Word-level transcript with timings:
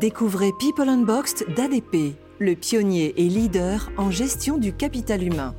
Découvrez 0.00 0.52
People 0.58 0.88
Unboxed 0.88 1.44
d'ADP, 1.54 2.16
le 2.38 2.54
pionnier 2.54 3.12
et 3.20 3.28
leader 3.28 3.90
en 3.98 4.10
gestion 4.10 4.56
du 4.56 4.72
capital 4.72 5.22
humain. 5.22 5.54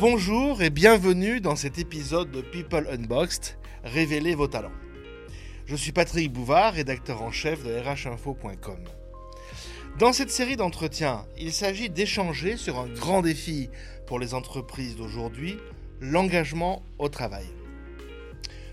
Bonjour 0.00 0.62
et 0.62 0.70
bienvenue 0.70 1.42
dans 1.42 1.54
cet 1.54 1.78
épisode 1.78 2.30
de 2.30 2.40
People 2.40 2.88
Unboxed, 2.90 3.58
Révélez 3.84 4.34
vos 4.34 4.46
talents. 4.46 4.72
Je 5.66 5.76
suis 5.76 5.92
Patrick 5.92 6.32
Bouvard, 6.32 6.72
rédacteur 6.72 7.20
en 7.20 7.30
chef 7.30 7.62
de 7.62 7.74
rhinfo.com. 7.74 8.78
Dans 9.98 10.14
cette 10.14 10.30
série 10.30 10.56
d'entretiens, 10.56 11.26
il 11.38 11.52
s'agit 11.52 11.90
d'échanger 11.90 12.56
sur 12.56 12.78
un 12.78 12.88
grand 12.88 13.20
défi 13.20 13.68
pour 14.06 14.20
les 14.20 14.32
entreprises 14.32 14.96
d'aujourd'hui, 14.96 15.58
l'engagement 16.00 16.82
au 16.98 17.10
travail. 17.10 17.44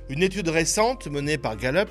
Une 0.07 0.23
étude 0.23 0.47
récente 0.47 1.07
menée 1.07 1.37
par 1.37 1.57
Gallup 1.57 1.89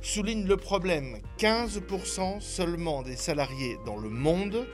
souligne 0.00 0.46
le 0.46 0.56
problème. 0.56 1.18
15% 1.38 2.40
seulement 2.40 3.02
des 3.02 3.16
salariés 3.16 3.76
dans 3.84 3.96
le 3.96 4.08
monde 4.08 4.66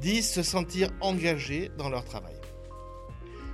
disent 0.00 0.30
se 0.30 0.42
sentir 0.42 0.88
engagés 1.00 1.70
dans 1.78 1.88
leur 1.88 2.04
travail. 2.04 2.34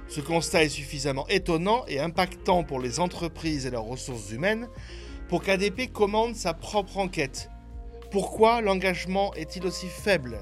Ce 0.08 0.22
constat 0.22 0.64
est 0.64 0.70
suffisamment 0.70 1.28
étonnant 1.28 1.84
et 1.86 2.00
impactant 2.00 2.64
pour 2.64 2.80
les 2.80 2.98
entreprises 2.98 3.66
et 3.66 3.70
leurs 3.70 3.84
ressources 3.84 4.30
humaines 4.30 4.68
pour 5.28 5.42
qu'ADP 5.42 5.92
commande 5.92 6.34
sa 6.34 6.54
propre 6.54 6.96
enquête. 6.96 7.50
Pourquoi 8.10 8.62
l'engagement 8.62 9.34
est-il 9.34 9.66
aussi 9.66 9.86
faible? 9.86 10.38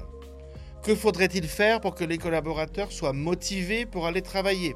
Que 0.83 0.95
faudrait-il 0.95 1.45
faire 1.47 1.81
pour 1.81 1.95
que 1.95 2.05
les 2.05 2.17
collaborateurs 2.17 2.93
soient 2.93 3.11
motivés 3.11 3.85
pour 3.85 4.07
aller 4.07 4.21
travailler? 4.21 4.73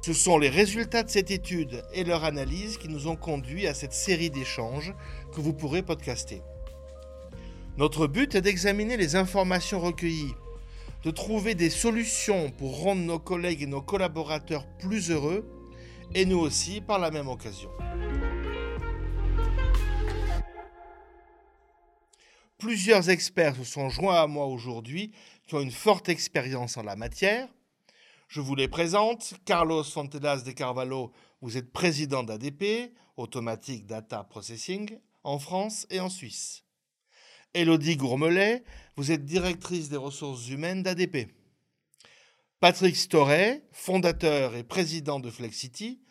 Ce 0.00 0.12
sont 0.12 0.38
les 0.38 0.48
résultats 0.48 1.02
de 1.02 1.10
cette 1.10 1.30
étude 1.30 1.82
et 1.92 2.04
leur 2.04 2.24
analyse 2.24 2.78
qui 2.78 2.88
nous 2.88 3.08
ont 3.08 3.16
conduit 3.16 3.66
à 3.66 3.74
cette 3.74 3.92
série 3.92 4.30
d'échanges 4.30 4.94
que 5.34 5.40
vous 5.40 5.52
pourrez 5.52 5.82
podcaster. 5.82 6.42
Notre 7.76 8.06
but 8.06 8.34
est 8.34 8.40
d'examiner 8.40 8.96
les 8.96 9.16
informations 9.16 9.80
recueillies, 9.80 10.34
de 11.04 11.10
trouver 11.10 11.54
des 11.54 11.70
solutions 11.70 12.50
pour 12.50 12.80
rendre 12.80 13.02
nos 13.02 13.18
collègues 13.18 13.62
et 13.62 13.66
nos 13.66 13.82
collaborateurs 13.82 14.66
plus 14.78 15.10
heureux, 15.10 15.48
et 16.14 16.24
nous 16.24 16.38
aussi 16.38 16.80
par 16.80 16.98
la 16.98 17.10
même 17.10 17.28
occasion. 17.28 17.70
Plusieurs 22.58 23.08
experts 23.10 23.56
se 23.56 23.64
sont 23.64 23.88
joints 23.88 24.20
à 24.20 24.26
moi 24.26 24.46
aujourd'hui 24.46 25.12
qui 25.46 25.54
ont 25.54 25.60
une 25.60 25.70
forte 25.70 26.08
expérience 26.08 26.76
en 26.76 26.82
la 26.82 26.96
matière 26.96 27.48
je 28.28 28.42
vous 28.42 28.54
les 28.54 28.68
présente. 28.68 29.34
Carlos 29.44 29.82
Fontelas 29.82 30.42
de 30.42 30.52
Carvalho, 30.52 31.12
vous 31.40 31.56
êtes 31.56 31.72
président 31.72 32.22
d'ADP, 32.22 32.92
Automatic 33.16 33.86
Data 33.86 34.22
Processing, 34.22 34.98
en 35.24 35.38
France 35.38 35.86
et 35.90 35.98
en 35.98 36.10
Suisse. 36.10 36.64
Elodie 37.54 37.96
Gourmelet, 37.96 38.62
vous 38.96 39.10
êtes 39.10 39.24
directrice 39.24 39.88
des 39.88 39.96
ressources 39.96 40.48
humaines 40.48 40.82
d'ADP. 40.82 41.32
Patrick 42.60 42.96
Storet, 42.96 43.64
fondateur 43.72 44.54
et 44.54 44.62
président 44.62 45.20
de 45.20 45.30
Flexity, 45.30 46.02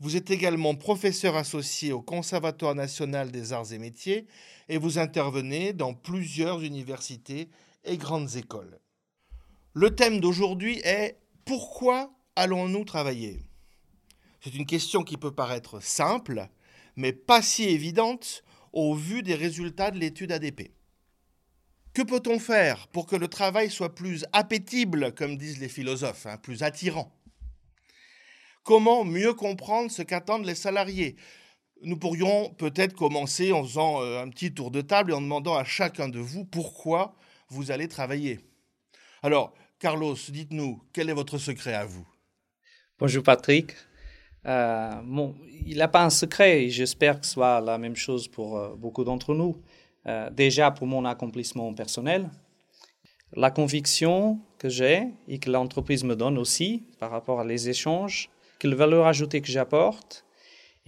vous 0.00 0.16
êtes 0.16 0.30
également 0.30 0.74
professeur 0.74 1.36
associé 1.36 1.92
au 1.92 2.00
Conservatoire 2.00 2.76
national 2.76 3.30
des 3.30 3.52
arts 3.52 3.72
et 3.72 3.78
métiers 3.78 4.26
et 4.68 4.78
vous 4.78 4.98
intervenez 4.98 5.72
dans 5.72 5.92
plusieurs 5.92 6.62
universités 6.62 7.50
et 7.84 7.96
grandes 7.96 8.36
écoles. 8.36 8.78
Le 9.74 9.94
thème 9.94 10.20
d'aujourd'hui 10.20 10.80
est 10.84 11.18
pourquoi 11.48 12.12
allons-nous 12.36 12.84
travailler? 12.84 13.40
C'est 14.42 14.54
une 14.54 14.66
question 14.66 15.02
qui 15.02 15.16
peut 15.16 15.34
paraître 15.34 15.82
simple, 15.82 16.46
mais 16.94 17.14
pas 17.14 17.40
si 17.40 17.64
évidente 17.64 18.44
au 18.74 18.94
vu 18.94 19.22
des 19.22 19.34
résultats 19.34 19.90
de 19.90 19.98
l'étude 19.98 20.30
ADP. 20.30 20.70
Que 21.94 22.02
peut-on 22.02 22.38
faire 22.38 22.86
pour 22.88 23.06
que 23.06 23.16
le 23.16 23.28
travail 23.28 23.70
soit 23.70 23.94
plus 23.94 24.26
appétible, 24.34 25.14
comme 25.14 25.38
disent 25.38 25.58
les 25.58 25.70
philosophes, 25.70 26.26
hein, 26.26 26.36
plus 26.36 26.62
attirant? 26.62 27.18
Comment 28.62 29.06
mieux 29.06 29.32
comprendre 29.32 29.90
ce 29.90 30.02
qu'attendent 30.02 30.44
les 30.44 30.54
salariés? 30.54 31.16
Nous 31.80 31.96
pourrions 31.96 32.50
peut-être 32.58 32.94
commencer 32.94 33.52
en 33.52 33.64
faisant 33.64 34.02
euh, 34.02 34.22
un 34.22 34.28
petit 34.28 34.52
tour 34.52 34.70
de 34.70 34.82
table 34.82 35.12
et 35.12 35.14
en 35.14 35.22
demandant 35.22 35.56
à 35.56 35.64
chacun 35.64 36.10
de 36.10 36.18
vous 36.18 36.44
pourquoi 36.44 37.16
vous 37.48 37.70
allez 37.70 37.88
travailler. 37.88 38.38
Alors, 39.22 39.54
Carlos, 39.80 40.16
dites-nous, 40.28 40.82
quel 40.92 41.08
est 41.08 41.12
votre 41.12 41.38
secret 41.38 41.72
à 41.72 41.84
vous? 41.84 42.04
Bonjour 42.98 43.22
Patrick. 43.22 43.76
Euh, 44.44 45.00
il 45.64 45.76
n'a 45.76 45.86
pas 45.86 46.02
un 46.02 46.10
secret 46.10 46.64
et 46.64 46.70
j'espère 46.70 47.20
que 47.20 47.26
ce 47.26 47.34
soit 47.34 47.60
la 47.60 47.78
même 47.78 47.94
chose 47.94 48.26
pour 48.26 48.58
euh, 48.58 48.74
beaucoup 48.74 49.04
d'entre 49.04 49.34
nous. 49.34 49.62
Euh, 50.08 50.30
déjà 50.30 50.72
pour 50.72 50.88
mon 50.88 51.04
accomplissement 51.04 51.72
personnel, 51.74 52.28
la 53.34 53.52
conviction 53.52 54.40
que 54.58 54.68
j'ai 54.68 55.10
et 55.28 55.38
que 55.38 55.48
l'entreprise 55.48 56.02
me 56.02 56.16
donne 56.16 56.38
aussi 56.38 56.82
par 56.98 57.12
rapport 57.12 57.38
à 57.38 57.44
les 57.44 57.68
échanges, 57.68 58.30
que 58.58 58.66
la 58.66 58.74
valeur 58.74 59.06
ajoutée 59.06 59.40
que 59.42 59.48
j'apporte, 59.48 60.24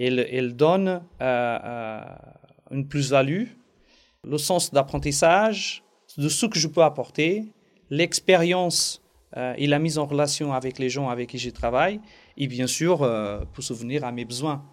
elle, 0.00 0.18
elle, 0.18 0.56
donne 0.56 1.04
une 1.20 2.88
plus-value, 2.88 3.44
le 4.24 4.38
sens 4.38 4.72
d'apprentissage, 4.72 5.84
de 6.18 6.28
ce 6.28 6.46
que 6.46 6.58
je 6.58 6.66
peux 6.66 6.82
apporter 6.82 7.52
l'expérience 7.90 9.02
euh, 9.36 9.54
et 9.56 9.66
la 9.66 9.78
mise 9.78 9.98
en 9.98 10.06
relation 10.06 10.52
avec 10.52 10.78
les 10.78 10.88
gens 10.88 11.08
avec 11.08 11.28
qui 11.30 11.38
je 11.38 11.50
travaille, 11.50 12.00
et 12.36 12.46
bien 12.46 12.66
sûr, 12.66 13.02
euh, 13.02 13.44
pour 13.52 13.62
souvenir 13.62 14.04
à 14.04 14.12
mes 14.12 14.24
besoins. 14.24 14.64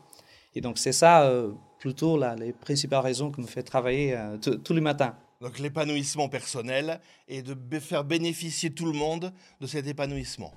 Et 0.55 0.61
donc, 0.61 0.77
c'est 0.77 0.93
ça 0.93 1.23
euh, 1.23 1.51
plutôt 1.79 2.17
là, 2.17 2.35
les 2.35 2.53
principales 2.53 3.03
raisons 3.03 3.31
qui 3.31 3.41
me 3.41 3.47
fait 3.47 3.63
travailler 3.63 4.17
tous 4.41 4.73
les 4.73 4.81
matins. 4.81 5.15
Donc, 5.41 5.59
l'épanouissement 5.59 6.29
personnel 6.29 6.99
et 7.27 7.43
de 7.43 7.79
faire 7.79 8.03
bénéficier 8.03 8.71
tout 8.71 8.85
le 8.85 8.93
monde 8.97 9.31
de 9.61 9.67
cet 9.67 9.85
épanouissement. 9.85 10.51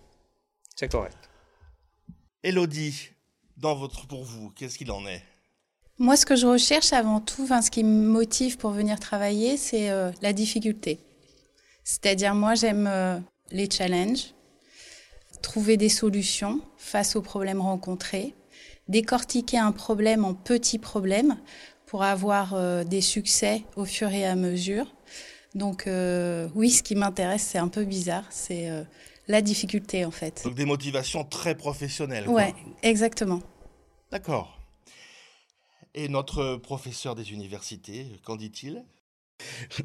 C'est 0.74 0.90
correct. 0.90 1.18
Elodie, 2.42 3.10
dans 3.58 3.74
votre, 3.74 4.06
pour 4.06 4.24
vous, 4.24 4.50
qu'est-ce 4.56 4.78
qu'il 4.78 4.90
en 4.90 5.06
est? 5.06 5.22
Moi, 5.98 6.16
ce 6.16 6.24
que 6.24 6.36
je 6.36 6.46
recherche 6.46 6.94
avant 6.94 7.20
tout, 7.20 7.42
enfin, 7.42 7.60
ce 7.60 7.70
qui 7.70 7.84
me 7.84 8.06
motive 8.06 8.56
pour 8.56 8.70
venir 8.70 8.98
travailler, 8.98 9.58
c'est 9.58 9.90
la 10.22 10.32
difficulté. 10.32 10.98
C'est-à-dire, 11.84 12.34
moi, 12.34 12.54
j'aime 12.54 12.86
euh, 12.86 13.18
les 13.50 13.70
challenges, 13.70 14.34
trouver 15.42 15.76
des 15.76 15.88
solutions 15.88 16.60
face 16.76 17.16
aux 17.16 17.22
problèmes 17.22 17.60
rencontrés, 17.60 18.34
décortiquer 18.88 19.58
un 19.58 19.72
problème 19.72 20.24
en 20.24 20.34
petits 20.34 20.78
problèmes 20.78 21.36
pour 21.86 22.02
avoir 22.02 22.54
euh, 22.54 22.84
des 22.84 23.00
succès 23.00 23.64
au 23.76 23.84
fur 23.84 24.10
et 24.10 24.24
à 24.24 24.36
mesure. 24.36 24.94
Donc 25.54 25.86
euh, 25.86 26.48
oui, 26.54 26.70
ce 26.70 26.82
qui 26.82 26.94
m'intéresse, 26.94 27.42
c'est 27.42 27.58
un 27.58 27.68
peu 27.68 27.84
bizarre, 27.84 28.24
c'est 28.30 28.70
la 29.26 29.42
difficulté 29.42 30.04
en 30.04 30.12
fait. 30.12 30.42
Donc 30.44 30.54
des 30.54 30.64
motivations 30.64 31.24
très 31.24 31.56
professionnelles. 31.56 32.28
Oui, 32.28 32.44
exactement. 32.82 33.42
D'accord. 34.12 34.60
Et 35.94 36.08
notre 36.08 36.56
professeur 36.56 37.14
des 37.14 37.32
universités, 37.32 38.06
qu'en 38.24 38.36
dit-il? 38.36 38.84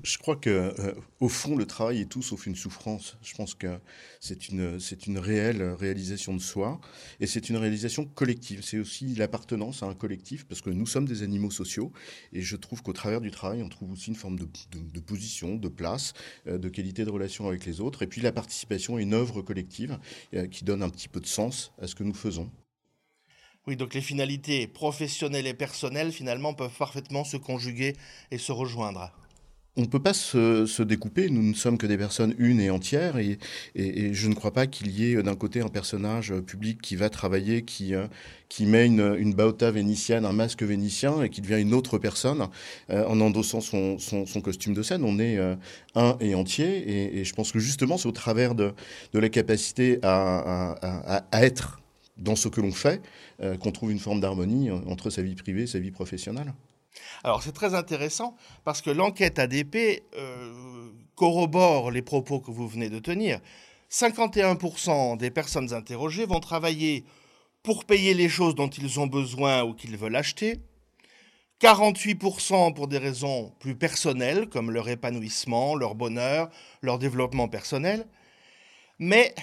Je 0.04 0.18
crois 0.18 0.36
que 0.36 0.50
euh, 0.50 0.94
au 1.20 1.30
fond, 1.30 1.56
le 1.56 1.66
travail 1.66 2.02
est 2.02 2.06
tout 2.06 2.22
sauf 2.22 2.46
une 2.46 2.56
souffrance. 2.56 3.18
Je 3.22 3.34
pense 3.34 3.54
que 3.54 3.80
c'est 4.20 4.50
une, 4.50 5.18
réelle 5.18 5.62
réalisation 5.62 6.34
de 6.34 6.42
soi 6.42 6.80
et 7.20 7.28
c'est 7.28 7.50
une 7.50 7.58
réalisation 7.58 8.06
collective. 8.06 8.62
C'est 8.64 8.80
aussi 8.80 9.16
l'appartenance 9.16 9.84
à 9.84 9.88
un 9.88 9.94
collectif 9.94 10.46
parce 10.46 10.62
que 10.62 10.70
nous 10.70 10.86
sommes 10.86 11.08
des 11.08 11.24
animaux 11.24 11.52
sociaux 11.52 11.92
et 12.34 12.42
je 12.42 12.56
trouve 12.56 12.82
qu'au 12.82 12.94
travers 12.94 13.22
du 13.22 13.32
travail, 13.32 13.64
on 13.64 13.70
trouve 13.70 13.92
aussi 13.92 14.10
une 14.10 14.16
forme 14.16 14.38
de, 14.38 15.00
position, 15.00 15.56
de 15.56 15.70
place, 15.70 16.14
euh, 16.48 16.58
de 16.58 16.70
qualité 16.70 17.06
de 17.06 17.12
relation 17.12 17.48
avec 17.48 17.66
les 17.66 17.82
autres 17.82 18.04
et 18.04 18.08
puis 18.08 18.22
la 18.22 18.32
participation 18.32 18.98
à 18.98 19.02
une 19.02 19.14
œuvre 19.14 19.42
collective 19.42 19.98
euh, 20.34 20.48
qui 20.48 20.64
donne 20.64 20.84
un 20.84 20.90
petit 20.90 21.10
peu 21.10 21.20
de 21.20 21.28
sens 21.28 21.72
à 21.82 21.88
ce 21.88 21.96
que 21.96 22.04
nous 22.04 22.14
faisons. 22.14 22.50
Oui, 23.68 23.76
donc 23.76 23.96
les 23.96 24.02
finalités 24.02 24.68
professionnelles 24.68 25.48
et 25.48 25.56
personnelles, 25.56 26.12
finalement, 26.12 26.54
peuvent 26.54 26.78
parfaitement 26.78 27.24
se 27.24 27.36
conjuguer 27.36 27.96
et 28.30 28.38
se 28.38 28.52
rejoindre 28.52 29.12
on 29.78 29.82
ne 29.82 29.88
peut 29.88 30.02
pas 30.02 30.14
se, 30.14 30.82
découper, 30.84 31.30
nous 31.30 31.42
ne 31.42 31.54
sommes 31.54 31.78
que 31.78 31.86
des 31.86 31.98
personnes 31.98 32.34
une 32.38 32.62
et 32.62 32.70
entières, 32.70 33.18
et, 33.18 33.38
je 33.76 34.28
ne 34.28 34.34
crois 34.34 34.54
pas 34.54 34.68
qu'il 34.68 34.92
y 34.92 35.12
ait 35.12 35.22
d'un 35.22 35.36
côté 35.36 35.62
un 35.62 35.68
personnage 35.68 36.34
public 36.42 36.82
qui 36.82 36.96
va 36.96 37.10
travailler, 37.10 37.64
qui, 37.64 37.94
euh, 37.94 38.08
qui 38.48 38.66
met 38.66 38.86
une, 38.86 39.16
une 39.18 39.34
baota 39.34 39.72
vénitienne, 39.72 40.26
un 40.26 40.32
masque 40.32 40.64
vénitien, 40.64 41.24
et 41.24 41.30
qui 41.30 41.42
devient 41.42 41.62
une 41.62 41.74
autre 41.74 41.98
personne 41.98 42.48
euh, 42.90 43.06
en 43.06 43.20
endossant 43.20 43.60
son, 43.60 43.98
costume 44.42 44.74
de 44.74 44.82
scène. 44.82 45.04
On 45.04 45.20
est 45.20 45.38
euh, 45.38 45.56
un 45.96 46.16
et 46.22 46.36
entier, 46.36 47.20
et, 47.20 47.26
je 47.26 47.34
pense 47.34 47.52
que 47.52 47.60
justement 47.60 47.98
c'est 47.98 48.08
au 48.08 48.14
travers 48.14 48.56
de, 48.56 48.74
la 49.14 49.30
capacité 49.30 50.00
à, 50.04 51.26
être 51.34 51.82
dans 52.18 52.36
ce 52.36 52.48
que 52.48 52.62
l'on 52.62 52.72
fait 52.72 53.02
qu'on 53.60 53.72
trouve 53.72 53.92
une 53.92 54.00
forme 54.00 54.22
d'harmonie 54.22 54.72
entre 54.72 55.10
sa 55.10 55.22
vie 55.22 55.36
privée 55.36 55.64
et 55.64 55.68
sa 55.68 55.80
vie 55.80 55.92
professionnelle. 55.92 56.54
Alors 57.24 57.44
c'est 57.44 57.52
très 57.52 57.74
intéressant 57.74 58.36
parce 58.64 58.82
que 58.82 58.90
l'enquête 58.90 59.40
ADP 59.40 60.04
euh, 60.16 60.92
corrobore 61.16 61.92
les 61.92 62.02
propos 62.02 62.40
que 62.40 62.52
vous 62.52 62.68
venez 62.68 62.90
de 62.90 63.00
tenir. 63.00 63.40
51% 63.92 65.18
des 65.18 65.32
personnes 65.32 65.74
interrogées 65.74 66.26
vont 66.26 66.40
travailler 66.40 67.06
pour 67.64 67.86
payer 67.86 68.14
les 68.14 68.30
choses 68.30 68.56
dont 68.56 68.68
ils 68.70 69.00
ont 69.00 69.08
besoin 69.08 69.64
ou 69.64 69.74
qu'ils 69.74 69.98
veulent 69.98 70.16
acheter. 70.16 70.60
48% 71.62 72.74
pour 72.74 72.88
des 72.88 72.98
raisons 72.98 73.54
plus 73.60 73.76
personnelles, 73.76 74.48
comme 74.50 74.72
leur 74.72 74.90
épanouissement, 74.90 75.76
leur 75.76 75.96
bonheur, 75.96 76.50
leur 76.82 77.00
développement 77.00 77.48
personnel. 77.48 78.06
Mais 79.00 79.34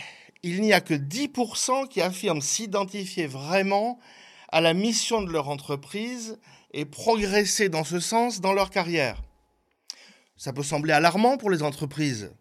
il 0.42 0.60
n'y 0.60 0.72
a 0.72 0.80
que 0.80 0.94
10% 0.94 1.88
qui 1.88 2.00
affirment 2.00 2.42
s'identifier 2.42 3.26
vraiment 3.26 3.98
à 4.50 4.60
la 4.60 4.74
mission 4.74 5.22
de 5.22 5.32
leur 5.32 5.48
entreprise 5.48 6.38
et 6.72 6.84
progresser 6.84 7.68
dans 7.68 7.84
ce 7.84 8.00
sens 8.00 8.40
dans 8.40 8.52
leur 8.52 8.70
carrière. 8.70 9.22
Ça 10.36 10.52
peut 10.52 10.62
sembler 10.62 10.92
alarmant 10.92 11.36
pour 11.36 11.50
les 11.50 11.62
entreprises. 11.62 12.32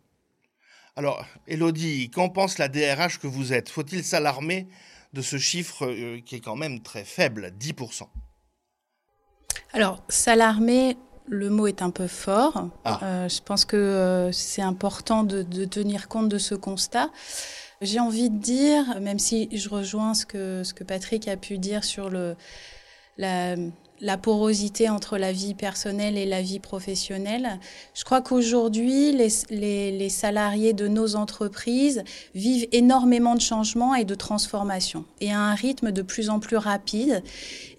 Alors, 0.96 1.26
Elodie, 1.48 2.10
qu'en 2.10 2.30
pense 2.30 2.58
la 2.58 2.68
DRH 2.68 3.20
que 3.20 3.28
vous 3.28 3.54
êtes? 3.54 3.70
Faut-il 3.70 4.04
s'alarmer 4.04 4.68
de 5.14 5.22
ce 5.22 5.38
chiffre 5.38 5.86
euh, 5.86 6.20
qui 6.26 6.36
est 6.36 6.40
quand 6.40 6.56
même 6.56 6.82
très 6.82 7.04
faible, 7.04 7.54
10% 7.60 8.04
Alors, 9.74 10.04
s'alarmer, 10.10 10.98
le 11.28 11.50
mot 11.50 11.68
est 11.68 11.82
un 11.82 11.92
peu 11.92 12.08
fort. 12.08 12.70
Ah. 12.86 13.00
Euh, 13.04 13.30
je 13.30 13.42
pense 13.42 13.66
que 13.66 13.78
euh, 13.78 14.32
c'est 14.32 14.62
important 14.62 15.24
de, 15.24 15.44
tenir 15.66 16.08
compte 16.08 16.30
de 16.30 16.38
ce 16.38 16.56
constat. 16.56 17.10
J'ai 17.82 18.00
envie 18.00 18.30
de 18.30 18.38
dire, 18.38 19.00
même 19.00 19.20
si 19.20 19.50
je 19.56 19.70
rejoins 19.70 20.14
ce 20.14 20.26
que, 20.26 20.64
ce 20.64 20.74
que 20.74 20.84
Patrick 20.84 21.28
a 21.28 21.38
pu 21.38 21.58
dire 21.58 21.84
sur 21.84 22.10
le, 22.10 22.36
la, 23.18 23.56
la 24.02 24.18
porosité 24.18 24.90
entre 24.90 25.18
la 25.18 25.32
vie 25.32 25.54
personnelle 25.54 26.18
et 26.18 26.26
la 26.26 26.42
vie 26.42 26.60
professionnelle. 26.60 27.60
Je 27.94 28.04
crois 28.04 28.22
qu'aujourd'hui, 28.22 29.12
les, 29.12 30.10
salariés 30.10 30.74
de 30.74 30.88
nos 30.88 31.16
entreprises 31.16 32.04
vivent 32.34 32.68
énormément 32.72 33.36
de 33.36 33.42
changements 33.42 33.96
et 33.96 34.04
de 34.04 34.16
transformations, 34.16 35.06
et 35.22 35.32
à 35.32 35.40
un 35.40 35.54
rythme 35.54 35.92
de 35.92 36.02
plus 36.02 36.30
en 36.30 36.40
plus 36.40 36.58
rapide. 36.58 37.24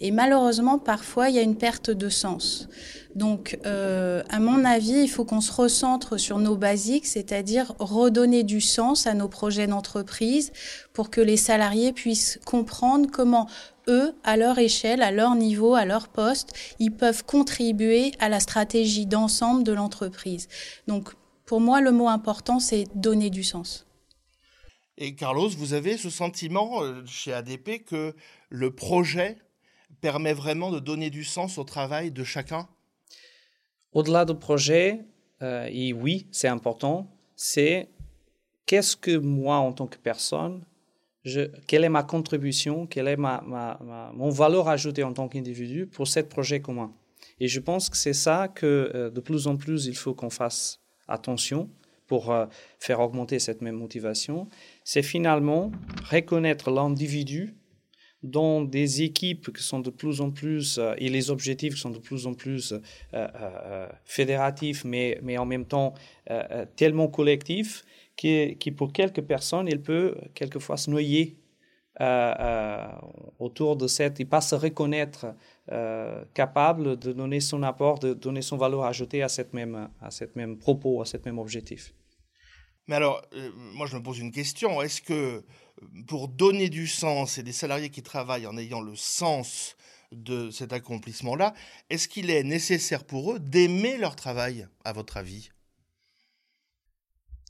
Et 0.01 0.13
malheureusement, 0.13 0.79
parfois, 0.79 1.29
il 1.29 1.35
y 1.35 1.39
a 1.39 1.43
une 1.43 1.57
perte 1.57 1.91
de 1.91 2.09
sens. 2.09 2.69
Donc, 3.14 3.59
euh, 3.67 4.23
à 4.31 4.41
mon 4.41 4.64
avis, 4.64 5.03
il 5.03 5.09
faut 5.09 5.25
qu'on 5.25 5.41
se 5.41 5.53
recentre 5.53 6.19
sur 6.19 6.38
nos 6.38 6.56
basiques, 6.56 7.06
c'est-à-dire 7.06 7.75
redonner 7.79 8.43
du 8.43 8.61
sens 8.61 9.06
à 9.06 9.14
nos 9.14 9.29
projets 9.29 9.67
d'entreprise 9.67 10.53
pour 10.93 11.11
que 11.11 11.20
les 11.20 11.37
salariés 11.37 11.93
puissent 11.93 12.41
comprendre 12.47 13.11
comment 13.11 13.49
eux, 13.88 14.14
à 14.25 14.37
leur 14.37 14.59
échelle, 14.59 15.03
à 15.03 15.11
leur 15.11 15.35
niveau, 15.35 15.75
à 15.75 15.85
leur 15.85 16.09
poste, 16.09 16.53
ils 16.79 16.93
peuvent 16.93 17.25
contribuer 17.25 18.12
à 18.19 18.29
la 18.29 18.41
stratégie 18.41 19.06
d'ensemble 19.06 19.65
de 19.65 19.73
l'entreprise. 19.73 20.49
Donc, 20.87 21.11
pour 21.44 21.61
moi, 21.61 21.81
le 21.81 21.91
mot 21.91 22.08
important, 22.08 22.61
c'est 22.61 22.87
donner 22.94 23.29
du 23.29 23.43
sens. 23.43 23.87
Et 24.97 25.15
Carlos, 25.15 25.49
vous 25.49 25.75
avez 25.75 25.97
ce 25.97 26.11
sentiment 26.11 26.82
euh, 26.82 27.03
chez 27.06 27.32
ADP 27.32 27.85
que 27.85 28.15
le 28.50 28.75
projet 28.75 29.38
permet 30.00 30.32
vraiment 30.32 30.70
de 30.70 30.79
donner 30.79 31.11
du 31.11 31.25
sens 31.25 31.58
au 31.58 31.65
travail 31.65 32.11
de 32.11 32.25
chacun? 32.25 32.69
Au-delà 33.93 34.25
du 34.25 34.35
projet, 34.35 35.05
euh, 35.43 35.69
et 35.71 35.93
oui, 35.93 36.27
c'est 36.31 36.49
important, 36.49 37.11
c'est 37.37 37.89
qu'est-ce 38.67 38.97
que 38.97 39.17
moi, 39.17 39.56
en 39.56 39.73
tant 39.73 39.87
que 39.87 39.99
personne, 39.99 40.65
quelle 41.67 41.85
est 41.85 41.89
ma 41.89 42.03
contribution, 42.03 42.87
quelle 42.87 43.09
est 43.09 43.17
ma, 43.17 43.43
mon 44.15 44.31
valeur 44.31 44.69
ajoutée 44.69 45.05
en 45.05 45.12
tant 45.12 45.29
qu'individu 45.29 45.87
pour 45.87 46.09
ce 46.09 46.21
projet 46.21 46.61
commun. 46.61 46.93
Et 47.39 47.49
je 47.49 47.61
pense 47.61 47.89
que 47.89 47.97
c'est 47.97 48.12
ça 48.12 48.49
que 48.49 48.91
euh, 48.94 49.11
de 49.11 49.21
plus 49.21 49.47
en 49.47 49.56
plus 49.56 49.87
il 49.87 49.97
faut 49.97 50.15
qu'on 50.15 50.31
fasse 50.31 50.81
attention 51.09 51.71
pour 52.06 52.31
euh, 52.31 52.47
faire 52.79 53.00
augmenter 53.00 53.39
cette 53.39 53.62
même 53.62 53.77
motivation. 53.77 54.49
C'est 54.85 55.03
finalement 55.03 55.71
reconnaître 56.11 56.71
l'individu 56.71 57.55
dans 58.23 58.63
des 58.63 59.03
équipes 59.03 59.53
qui 59.57 59.63
sont 59.63 59.81
de 59.81 59.91
plus 59.91 60.21
en 60.21 60.31
plus, 60.31 60.79
euh, 60.79 60.95
et 60.99 61.09
les 61.09 61.31
objectifs 61.31 61.75
qui 61.75 61.81
sont 61.81 61.91
de 61.91 61.99
plus 61.99 62.27
en 62.27 62.35
plus 62.35 62.75
fédératifs, 64.05 64.85
mais, 64.85 65.19
mais 65.23 65.39
en 65.39 65.47
même 65.47 65.67
temps 65.67 65.95
tellement 66.77 67.09
collectifs, 67.09 67.85
qui, 68.17 68.57
pour 68.77 68.93
quelques 68.93 69.23
personnes, 69.23 69.69
il 69.69 69.83
peut 69.83 70.17
quelquefois 70.35 70.77
se 70.77 70.91
noyer 70.91 71.37
euh, 72.01 72.35
euh, 72.41 72.87
autour 73.39 73.77
de 73.77 73.87
cette, 73.87 74.19
et 74.19 74.25
pas 74.25 74.41
se 74.41 74.55
reconnaître 74.55 75.27
euh, 75.71 76.25
capable 76.33 76.99
de 76.99 77.13
donner 77.13 77.41
son 77.41 77.63
apport, 77.63 77.99
de 77.99 78.15
donner 78.15 78.41
son 78.41 78.57
valeur 78.57 78.85
ajoutée 78.85 79.23
à 79.23 79.29
cette 79.29 79.53
même, 79.53 79.91
à 80.01 80.11
cette 80.11 80.35
même 80.35 80.57
propos, 80.57 81.03
à 81.03 81.05
cet 81.05 81.27
même 81.27 81.39
objectif. 81.39 81.93
Mais 82.87 82.97
alors, 82.97 83.23
moi 83.75 83.87
je 83.87 83.97
me 83.97 84.03
pose 84.03 84.19
une 84.19 84.33
question. 84.33 84.81
Est-ce 84.81 85.03
que 85.03 85.45
pour 86.07 86.29
donner 86.29 86.69
du 86.69 86.87
sens 86.87 87.39
et 87.39 87.43
des 87.43 87.53
salariés 87.53 87.91
qui 87.91 88.03
travaillent 88.03 88.47
en 88.47 88.57
ayant 88.57 88.81
le 88.81 88.97
sens 88.97 89.77
de 90.13 90.51
cet 90.51 90.73
accomplissement-là, 90.73 91.55
est-ce 91.91 92.09
qu'il 92.09 92.31
est 92.31 92.43
nécessaire 92.43 93.05
pour 93.05 93.33
eux 93.33 93.41
d'aimer 93.41 93.97
leur 93.97 94.15
travail, 94.15 94.69
à 94.85 94.93
votre 94.93 95.17
avis? 95.17 95.51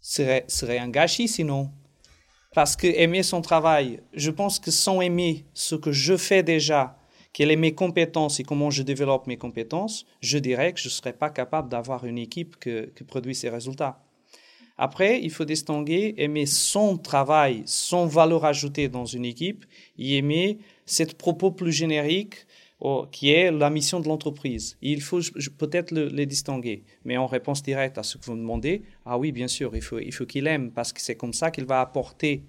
Serait, 0.00 0.44
serait 0.48 0.78
un 0.78 0.88
gâchis 0.88 1.28
sinon. 1.28 1.72
Parce 2.54 2.76
que 2.76 2.86
aimer 2.86 3.22
son 3.22 3.40
travail, 3.40 4.02
je 4.12 4.30
pense 4.30 4.58
que 4.58 4.70
sans 4.70 5.00
aimer 5.00 5.46
ce 5.54 5.74
que 5.74 5.90
je 5.90 6.16
fais 6.16 6.42
déjà, 6.42 6.98
quelles 7.32 7.52
sont 7.52 7.58
mes 7.58 7.74
compétences 7.74 8.40
et 8.40 8.44
comment 8.44 8.70
je 8.70 8.82
développe 8.82 9.26
mes 9.26 9.38
compétences, 9.38 10.04
je 10.20 10.38
dirais 10.38 10.72
que 10.72 10.80
je 10.80 10.88
ne 10.88 10.90
serais 10.90 11.14
pas 11.14 11.30
capable 11.30 11.70
d'avoir 11.70 12.04
une 12.04 12.18
équipe 12.18 12.58
qui 12.60 13.04
produit 13.04 13.34
ces 13.34 13.48
résultats. 13.48 14.01
Après, 14.84 15.20
il 15.22 15.30
faut 15.30 15.44
distinguer 15.44 16.12
aimer 16.16 16.44
son 16.44 16.98
travail, 16.98 17.62
son 17.66 18.04
valeur 18.06 18.44
ajoutée 18.44 18.88
dans 18.88 19.04
une 19.04 19.24
équipe 19.24 19.64
et 19.96 20.16
aimer 20.16 20.58
cette 20.86 21.16
propos 21.16 21.52
plus 21.52 21.70
générique 21.70 22.34
qui 23.12 23.30
est 23.30 23.52
la 23.52 23.70
mission 23.70 24.00
de 24.00 24.08
l'entreprise. 24.08 24.76
Il 24.82 25.00
faut 25.00 25.20
peut-être 25.56 25.92
les 25.92 26.26
distinguer. 26.26 26.82
Mais 27.04 27.16
en 27.16 27.28
réponse 27.28 27.62
directe 27.62 27.96
à 27.96 28.02
ce 28.02 28.18
que 28.18 28.24
vous 28.24 28.34
me 28.34 28.40
demandez, 28.40 28.82
ah 29.06 29.16
oui, 29.18 29.30
bien 29.30 29.46
sûr, 29.46 29.76
il 29.76 29.82
faut, 29.82 30.00
il 30.00 30.12
faut 30.12 30.26
qu'il 30.26 30.48
aime 30.48 30.72
parce 30.72 30.92
que 30.92 31.00
c'est 31.00 31.14
comme 31.14 31.32
ça 31.32 31.52
qu'il 31.52 31.64
va 31.64 31.80
apporter 31.80 32.42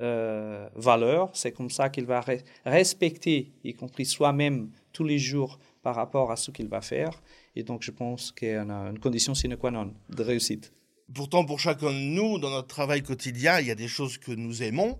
euh, 0.00 0.68
valeur, 0.76 1.30
c'est 1.32 1.50
comme 1.50 1.70
ça 1.70 1.88
qu'il 1.88 2.06
va 2.06 2.24
respecter, 2.64 3.50
y 3.64 3.74
compris 3.74 4.04
soi-même, 4.04 4.70
tous 4.92 5.02
les 5.02 5.18
jours 5.18 5.58
par 5.82 5.96
rapport 5.96 6.30
à 6.30 6.36
ce 6.36 6.52
qu'il 6.52 6.68
va 6.68 6.82
faire. 6.82 7.20
Et 7.56 7.64
donc, 7.64 7.82
je 7.82 7.90
pense 7.90 8.30
qu'il 8.30 8.46
y 8.46 8.52
a 8.52 8.62
une 8.62 9.00
condition 9.00 9.34
sine 9.34 9.56
qua 9.56 9.72
non 9.72 9.92
de 10.08 10.22
réussite. 10.22 10.72
Pourtant, 11.14 11.44
pour 11.44 11.58
chacun 11.58 11.90
de 11.90 11.98
nous, 11.98 12.38
dans 12.38 12.50
notre 12.50 12.68
travail 12.68 13.02
quotidien, 13.02 13.60
il 13.60 13.66
y 13.66 13.70
a 13.70 13.74
des 13.74 13.88
choses 13.88 14.18
que 14.18 14.32
nous 14.32 14.62
aimons, 14.62 14.98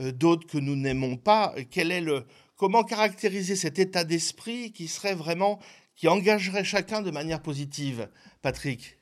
euh, 0.00 0.12
d'autres 0.12 0.46
que 0.46 0.58
nous 0.58 0.76
n'aimons 0.76 1.16
pas. 1.16 1.54
Quel 1.70 1.90
est 1.90 2.00
le, 2.00 2.24
Comment 2.60 2.84
caractériser 2.84 3.56
cet 3.56 3.78
état 3.78 4.04
d'esprit 4.04 4.70
qui 4.70 4.86
serait 4.86 5.14
vraiment, 5.14 5.60
qui 5.96 6.08
engagerait 6.08 6.62
chacun 6.62 7.00
de 7.00 7.10
manière 7.10 7.40
positive, 7.40 8.10
Patrick? 8.42 8.98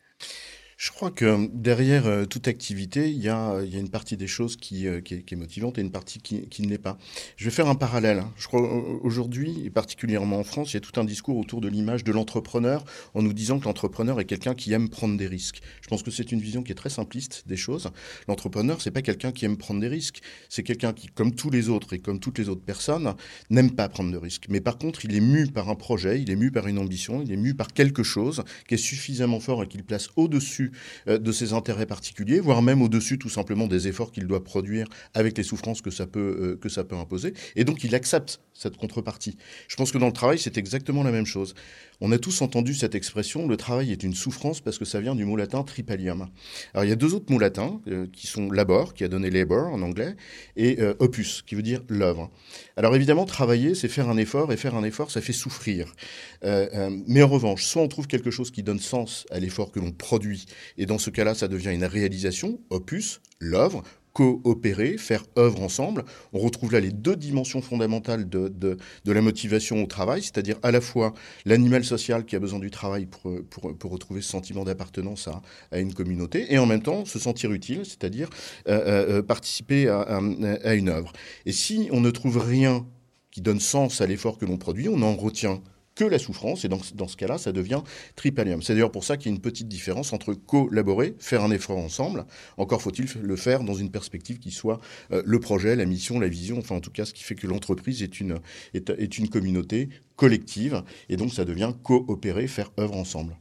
Je 0.79 0.93
crois 0.93 1.11
que 1.11 1.51
derrière 1.53 2.07
euh, 2.07 2.25
toute 2.25 2.47
activité, 2.47 3.11
il 3.11 3.21
y, 3.21 3.29
a, 3.29 3.61
il 3.65 3.75
y 3.75 3.77
a 3.77 3.81
une 3.81 3.89
partie 3.89 4.17
des 4.17 4.29
choses 4.29 4.55
qui, 4.55 4.87
euh, 4.87 5.01
est, 5.11 5.35
motivante 5.35 5.77
et 5.77 5.81
une 5.81 5.91
partie 5.91 6.21
qui, 6.21 6.49
qui 6.49 6.63
ne 6.63 6.69
l'est 6.69 6.79
pas. 6.79 6.99
Je 7.37 7.47
vais 7.47 7.51
faire 7.51 7.67
un 7.67 7.75
parallèle. 7.75 8.23
Je 8.37 8.47
crois 8.47 8.63
aujourd'hui, 9.03 9.61
et 9.65 9.71
particulièrement 9.71 10.39
en 10.39 10.45
France, 10.45 10.71
il 10.71 10.75
y 10.75 10.77
a 10.77 10.81
tout 10.81 10.99
un 11.01 11.03
discours 11.03 11.37
autour 11.37 11.61
de 11.61 11.67
l'image 11.67 12.05
de 12.05 12.13
l'entrepreneur 12.13 12.85
en 13.15 13.23
nous 13.23 13.33
disant 13.33 13.59
que 13.59 13.65
l'entrepreneur 13.65 14.21
est 14.21 14.25
quelqu'un 14.25 14.55
qui 14.55 14.73
aime 14.73 14.89
prendre 14.89 15.17
des 15.17 15.27
risques. 15.27 15.63
Je 15.83 15.89
pense 15.89 16.05
que 16.05 16.13
c'est 16.13 16.31
une 16.31 16.41
vision 16.41 16.63
qui 16.63 16.71
est 16.71 16.77
très 16.77 16.91
simpliste 16.91 17.43
des 17.49 17.57
choses. 17.57 17.91
L'entrepreneur, 18.29 18.81
c'est 18.81 18.93
pas 18.93 19.03
quelqu'un 19.03 19.33
qui 19.33 19.47
aime 19.47 19.57
prendre 19.57 19.81
des 19.81 19.89
risques. 19.89 20.21
C'est 20.49 20.63
quelqu'un 20.63 20.93
qui, 20.93 21.09
comme 21.09 21.35
tous 21.35 21.51
les 21.51 21.71
autres 21.71 21.93
et 21.95 21.99
comme 21.99 22.21
toutes 22.21 22.39
les 22.39 22.49
autres 22.49 22.65
personnes, 22.65 23.17
n'aime 23.51 23.73
pas 23.73 23.89
prendre 23.89 24.13
de 24.13 24.17
risques. 24.17 24.47
Mais 24.49 24.61
par 24.61 24.79
contre, 24.79 25.05
il 25.05 25.17
est 25.17 25.21
mu 25.21 25.49
par 25.49 25.71
un 25.71 25.75
projet, 25.75 26.23
il 26.23 26.31
est 26.31 26.37
mu 26.37 26.53
par 26.53 26.69
une 26.69 26.79
ambition, 26.79 27.21
il 27.21 27.33
est 27.33 27.37
mu 27.37 27.55
par 27.55 27.73
quelque 27.73 28.05
chose 28.05 28.45
qui 28.69 28.75
est 28.75 28.79
suffisamment 28.79 29.41
fort 29.41 29.65
et 29.65 29.67
qu'il 29.67 29.83
place 29.83 30.11
au-dessus 30.15 30.68
euh, 31.09 31.19
de 31.19 31.33
ses 31.33 31.53
intérêts 31.53 31.87
particuliers, 31.87 32.41
voire 32.41 32.63
même 32.63 32.83
au-dessus 32.83 33.19
tout 33.19 33.29
simplement 33.29 33.67
des 33.67 33.89
efforts 33.89 34.13
qu'il 34.13 34.27
doit 34.27 34.45
produire 34.45 34.87
avec 35.15 35.37
les 35.37 35.45
souffrances 35.45 35.83
que 35.83 35.91
ça 35.91 36.07
peut, 36.07 36.37
euh, 36.41 36.57
que 36.57 36.69
ça 36.69 36.85
peut 36.85 36.97
imposer. 36.97 37.35
Et 37.57 37.65
donc 37.65 37.85
il 37.85 37.95
accepte 37.95 38.41
cette 38.55 38.77
contrepartie. 38.77 39.37
Je 39.69 39.77
pense 39.77 39.93
que 39.93 39.99
dans 39.99 40.07
le 40.07 40.13
travail, 40.13 40.39
c'est 40.39 40.59
exactement 40.59 41.03
la 41.03 41.13
même 41.13 41.27
chose. 41.27 41.55
On 42.01 42.13
a 42.13 42.19
tous 42.19 42.43
entendu 42.43 42.75
cette 42.75 42.95
expression, 42.95 43.49
le 43.49 43.57
travail 43.57 43.93
est 43.93 44.03
une 44.03 44.15
souffrance 44.15 44.61
parce 44.61 44.79
que 44.79 44.85
ça 44.85 45.01
vient 45.01 45.15
du 45.15 45.25
mot 45.25 45.37
latin 45.37 45.63
tripalium. 45.63 46.29
Alors 46.75 46.85
il 46.85 46.89
y 46.89 46.93
a 46.93 46.97
deux 46.97 47.15
autres 47.15 47.33
mots 47.33 47.39
latins 47.39 47.81
euh, 47.89 48.07
qui 48.13 48.27
sont 48.27 48.51
labor, 48.51 48.95
qui 48.95 49.05
a 49.05 49.09
donné 49.09 49.31
labor 49.31 49.73
en 49.73 49.83
anglais, 49.83 50.17
et 50.57 50.79
opus, 50.99 51.43
qui 51.43 51.55
veut 51.55 51.63
dire 51.63 51.83
l'œuvre. 51.89 52.31
Alors 52.77 52.95
évidemment, 52.95 53.25
travailler, 53.25 53.75
c'est 53.75 53.89
faire 53.89 54.09
un 54.09 54.17
effort, 54.17 54.53
et 54.53 54.57
faire 54.57 54.75
un 54.75 54.85
effort, 54.85 55.11
ça 55.11 55.21
fait 55.21 55.33
souffrir. 55.33 55.95
mais 56.43 57.23
en 57.23 57.29
revanche, 57.29 57.65
soit 57.65 57.83
on 57.83 57.89
trouve 57.89 58.07
quelque 58.07 58.31
chose 58.31 58.51
qui 58.51 58.63
donne 58.63 58.81
sens 58.81 59.27
à 59.31 59.39
l'effort 59.39 59.73
que 59.73 59.81
l'on 59.81 59.93
produit, 59.93 60.47
et 60.77 60.87
dans 60.87 60.99
ce 60.99 61.11
cas-là, 61.11 61.35
ça 61.35 61.49
devient 61.49 61.73
une 61.73 61.85
réalisation, 61.85 62.61
opus, 62.71 63.21
l'œuvre, 63.41 63.83
coopérer, 64.19 64.99
faire 64.99 65.23
œuvre 65.39 65.63
ensemble. 65.63 66.05
On 66.33 66.41
retrouve 66.41 66.73
là 66.73 66.81
les 66.81 66.91
deux 66.91 67.15
dimensions 67.15 67.63
fondamentales 67.63 68.29
de, 68.29 68.49
de, 68.49 69.13
la 69.13 69.21
motivation 69.21 69.81
au 69.81 69.87
travail, 69.87 70.23
c'est-à-dire 70.23 70.57
à 70.65 70.73
la 70.73 70.81
fois 70.81 71.15
l'animal 71.47 71.85
social 71.85 72.25
qui 72.25 72.35
a 72.35 72.41
besoin 72.41 72.59
du 72.59 72.73
travail 72.73 73.07
pour, 73.07 73.33
pour, 73.49 73.79
pour 73.79 73.93
retrouver 73.93 74.21
ce 74.21 74.29
sentiment 74.29 74.65
d'appartenance 74.65 75.29
à, 75.29 75.41
à, 75.71 75.79
une 75.79 75.95
communauté, 75.95 76.53
et 76.53 76.59
en 76.59 76.67
même 76.67 76.83
temps 76.83 77.05
se 77.05 77.21
sentir 77.21 77.53
utile, 77.53 77.83
c'est-à-dire 77.85 78.29
euh, 78.69 78.81
euh, 78.81 79.19
euh, 79.19 79.23
participer 79.23 79.89
à, 79.89 80.01
à, 80.01 80.21
à 80.65 80.75
une 80.75 80.89
œuvre. 80.89 81.13
Et 81.47 81.53
si 81.53 81.89
on 81.93 82.01
ne 82.01 82.11
trouve 82.11 82.39
rien 82.39 82.85
qui 83.31 83.41
donne 83.41 83.61
sens 83.61 84.01
à 84.01 84.07
l'effort 84.07 84.37
que 84.37 84.47
l'on 84.47 84.57
produit, 84.57 84.89
on 84.89 85.01
en 85.03 85.15
retient 85.15 85.63
que 85.99 86.05
la 86.05 86.21
souffrance, 86.21 86.65
et 86.65 86.69
dans, 86.69 86.79
dans 86.95 87.09
ce 87.09 87.17
cas-là, 87.17 87.39
ça 87.39 87.51
devient 87.51 87.83
tripalium. 88.15 88.63
C'est 88.63 88.73
d'ailleurs 88.75 88.93
pour 88.93 89.03
ça 89.03 89.17
qu'il 89.17 89.33
y 89.33 89.35
a 89.35 89.35
une 89.35 89.43
petite 89.43 89.67
différence 89.67 90.13
entre 90.13 90.33
collaborer, 90.33 91.17
faire 91.19 91.43
un 91.43 91.51
effort 91.51 91.77
ensemble, 91.77 92.25
encore 92.57 92.81
faut-il 92.81 93.07
le 93.21 93.35
faire 93.35 93.65
dans 93.65 93.75
une 93.75 93.91
perspective 93.91 94.39
qui 94.39 94.53
soit 94.53 94.79
euh, 95.11 95.23
le 95.27 95.41
projet, 95.41 95.75
la 95.75 95.87
mission, 95.87 96.21
la 96.21 96.29
vision, 96.29 96.57
enfin 96.59 96.77
en 96.77 96.81
tout 96.81 96.93
cas 96.93 97.05
ce 97.05 97.13
qui 97.13 97.25
fait 97.25 97.35
que 97.35 97.49
l'entreprise 97.49 98.05
est 98.05 98.21
une, 98.21 98.39
est, 98.75 98.91
est 98.91 99.19
une 99.19 99.29
communauté 99.29 99.89
collective, 100.15 100.85
et 101.09 101.17
donc 101.17 101.33
ça 101.33 101.45
devient 101.45 101.73
coopérer, 101.83 102.47
faire 102.47 102.71
œuvre 102.79 102.97
ensemble. 102.97 103.37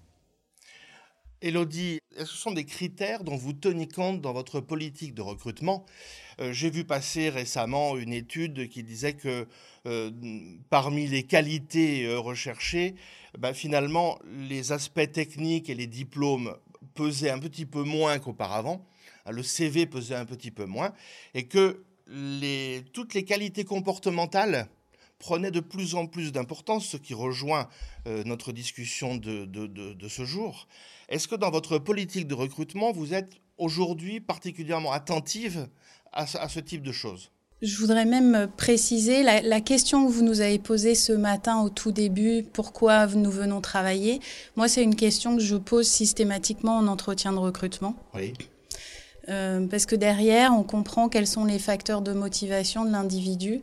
Elodie, 1.41 1.99
ce 2.17 2.25
sont 2.25 2.51
des 2.51 2.65
critères 2.65 3.23
dont 3.23 3.35
vous 3.35 3.53
tenez 3.53 3.87
compte 3.87 4.21
dans 4.21 4.33
votre 4.33 4.59
politique 4.59 5.13
de 5.13 5.21
recrutement? 5.21 5.85
Euh, 6.39 6.51
J'ai 6.51 6.71
vu 6.71 6.83
passer 6.83 7.29
récemment 7.29 7.95
une 7.95 8.11
étude 8.11 8.67
qui 8.69 8.81
disait 8.81 9.13
que 9.13 9.47
euh, 9.85 10.11
parmi 10.71 11.05
les 11.05 11.23
qualités 11.23 12.05
euh, 12.05 12.17
recherchées, 12.17 12.95
bah, 13.37 13.53
finalement, 13.53 14.17
les 14.49 14.71
aspects 14.71 15.11
techniques 15.11 15.69
et 15.69 15.75
les 15.75 15.85
diplômes 15.85 16.55
pesaient 16.95 17.29
un 17.29 17.39
petit 17.39 17.67
peu 17.67 17.83
moins 17.83 18.17
qu'auparavant. 18.17 18.83
Hein, 19.27 19.31
le 19.31 19.43
CV 19.43 19.85
pesait 19.85 20.15
un 20.15 20.25
petit 20.25 20.49
peu 20.49 20.65
moins. 20.65 20.91
Et 21.35 21.43
que 21.45 21.83
toutes 22.93 23.13
les 23.13 23.25
qualités 23.25 23.65
comportementales 23.65 24.67
prenaient 25.19 25.51
de 25.51 25.59
plus 25.59 25.95
en 25.95 26.05
plus 26.05 26.31
d'importance, 26.31 26.85
ce 26.87 26.97
qui 26.97 27.13
rejoint 27.13 27.67
notre 28.25 28.51
discussion 28.51 29.15
de, 29.15 29.45
de, 29.45 29.67
de, 29.67 29.93
de 29.93 30.07
ce 30.07 30.25
jour. 30.25 30.67
Est-ce 31.09 31.27
que 31.27 31.35
dans 31.35 31.51
votre 31.51 31.77
politique 31.77 32.27
de 32.27 32.33
recrutement, 32.33 32.91
vous 32.91 33.13
êtes 33.13 33.33
aujourd'hui 33.57 34.19
particulièrement 34.19 34.91
attentive 34.91 35.67
à 36.13 36.25
ce, 36.25 36.59
type 36.59 36.83
de 36.83 36.91
choses? 36.91 37.31
Je 37.61 37.77
voudrais 37.77 38.05
même 38.05 38.49
préciser 38.55 39.23
la, 39.23 39.61
question 39.61 40.05
que 40.05 40.11
vous 40.11 40.23
nous 40.23 40.41
avez 40.41 40.59
posée 40.59 40.95
ce 40.95 41.13
matin 41.13 41.61
au 41.61 41.69
tout 41.69 41.91
début, 41.91 42.43
pourquoi 42.53 43.07
nous 43.07 43.31
venons 43.31 43.61
travailler? 43.61 44.19
Moi, 44.55 44.67
c'est 44.67 44.83
une 44.83 44.95
question 44.95 45.37
que 45.37 45.43
je 45.43 45.55
pose 45.55 45.87
systématiquement 45.87 46.77
en 46.77 46.87
entretien 46.87 47.33
de 47.33 47.39
recrutement. 47.39 47.95
Oui. 48.13 48.33
Euh, 49.29 49.67
parce 49.67 49.85
que 49.85 49.95
derrière, 49.95 50.53
on 50.53 50.63
comprend 50.63 51.09
quels 51.09 51.27
sont 51.27 51.45
les 51.45 51.59
facteurs 51.59 52.01
de 52.01 52.13
motivation 52.13 52.85
de 52.85 52.91
l'individu. 52.91 53.61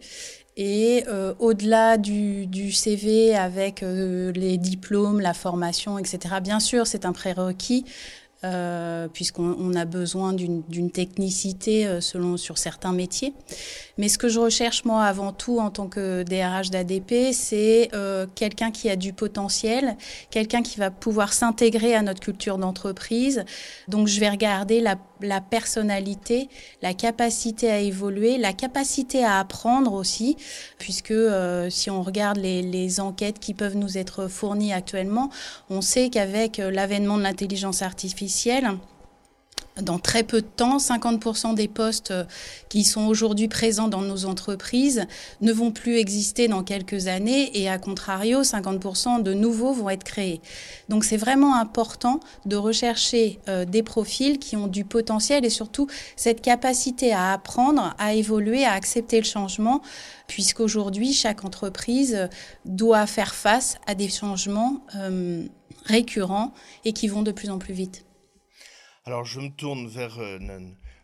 Et 0.56 1.04
euh, 1.08 1.34
au-delà 1.40 1.96
du, 1.99 2.70
CV 2.70 3.34
avec 3.34 3.82
euh, 3.82 4.30
les 4.32 4.56
diplômes, 4.56 5.20
la 5.20 5.34
formation, 5.34 5.99
etc., 5.99 6.37
bien 6.40 6.61
sûr, 6.61 6.87
c'est 6.87 7.04
un 7.04 7.12
prérequis. 7.12 7.84
Euh, 8.44 9.08
puisqu'on 9.08 9.74
a 9.74 9.86
besoin 9.86 10.34
d'une 10.34 10.90
technicité 10.90 11.86
euh, 11.86 12.02
selon 12.02 12.36
sur 12.36 12.58
certains 12.58 12.92
métiers. 12.92 13.32
Mais 13.96 14.08
ce 14.08 14.18
que 14.18 14.28
je 14.28 14.38
recherche 14.38 14.84
moi 14.84 15.04
avant 15.04 15.32
tout 15.32 15.60
en 15.60 15.70
tant 15.70 15.86
que 15.86 16.24
DRH 16.24 16.68
d'ADP, 16.68 17.32
c'est 17.32 17.88
euh, 17.94 18.26
quelqu'un 18.34 18.70
qui 18.70 18.90
a 18.90 18.96
du 18.96 19.14
potentiel, 19.14 19.96
quelqu'un 20.30 20.62
qui 20.62 20.78
va 20.78 20.90
pouvoir 20.90 21.32
s'intégrer 21.32 21.94
à 21.94 22.02
notre 22.02 22.20
culture 22.20 22.58
d'entreprise. 22.58 23.46
Donc 23.88 24.08
je 24.08 24.20
vais 24.20 24.28
regarder 24.28 24.80
la, 24.80 24.96
personnalité, 25.40 26.50
la 26.82 26.92
capacité 26.92 27.70
à 27.70 27.78
évoluer, 27.78 28.36
la 28.36 28.52
capacité 28.52 29.24
à 29.24 29.38
apprendre 29.38 29.94
aussi, 29.94 30.36
puisque 30.78 31.14
si 31.70 31.88
on 31.88 32.02
regarde 32.02 32.36
les 32.38 33.00
enquêtes 33.00 33.38
qui 33.38 33.54
peuvent 33.54 33.76
nous 33.76 33.96
être 33.96 34.28
fournies 34.28 34.72
actuellement, 34.72 35.30
on 35.70 35.80
sait 35.80 36.10
qu'avec 36.10 36.58
l'avènement 36.58 37.16
de 37.16 37.22
l'intelligence 37.22 37.80
artificielle 37.80 38.33
dans 39.80 39.98
très 39.98 40.22
peu 40.22 40.40
de 40.40 40.46
temps, 40.46 40.76
50% 40.76 41.54
des 41.54 41.66
postes 41.66 42.12
euh, 42.12 42.24
qui 42.68 42.84
sont 42.84 43.06
aujourd'hui 43.06 43.48
présents 43.48 43.88
dans 43.88 44.02
nos 44.02 44.24
entreprises 44.24 45.06
ne 45.40 45.52
vont 45.52 45.72
plus 45.72 45.96
exister 45.96 46.46
dans 46.46 46.62
quelques 46.62 47.08
années 47.08 47.58
et 47.60 47.68
à 47.68 47.78
contrario, 47.78 48.42
50% 48.42 49.22
de 49.22 49.34
nouveaux 49.34 49.72
vont 49.72 49.90
être 49.90 50.04
créés. 50.04 50.40
Donc 50.88 51.04
c'est 51.04 51.16
vraiment 51.16 51.56
important 51.56 52.20
de 52.46 52.56
rechercher 52.56 53.40
euh, 53.48 53.64
des 53.64 53.82
profils 53.82 54.38
qui 54.38 54.54
ont 54.56 54.68
du 54.68 54.84
potentiel 54.84 55.44
et 55.44 55.50
surtout 55.50 55.88
cette 56.14 56.40
capacité 56.40 57.12
à 57.12 57.32
apprendre, 57.32 57.94
à 57.98 58.14
évoluer, 58.14 58.64
à 58.64 58.72
accepter 58.72 59.18
le 59.18 59.26
changement, 59.26 59.82
puisqu'aujourd'hui, 60.28 61.12
chaque 61.12 61.44
entreprise 61.44 62.28
doit 62.64 63.06
faire 63.06 63.34
face 63.34 63.76
à 63.86 63.96
des 63.96 64.08
changements 64.08 64.82
euh, 64.94 65.44
récurrents 65.84 66.52
et 66.84 66.92
qui 66.92 67.08
vont 67.08 67.22
de 67.22 67.32
plus 67.32 67.50
en 67.50 67.58
plus 67.58 67.74
vite. 67.74 68.03
Alors 69.06 69.26
je 69.26 69.38
me 69.38 69.50
tourne 69.50 69.87
vers 69.87 70.18
euh, 70.18 70.38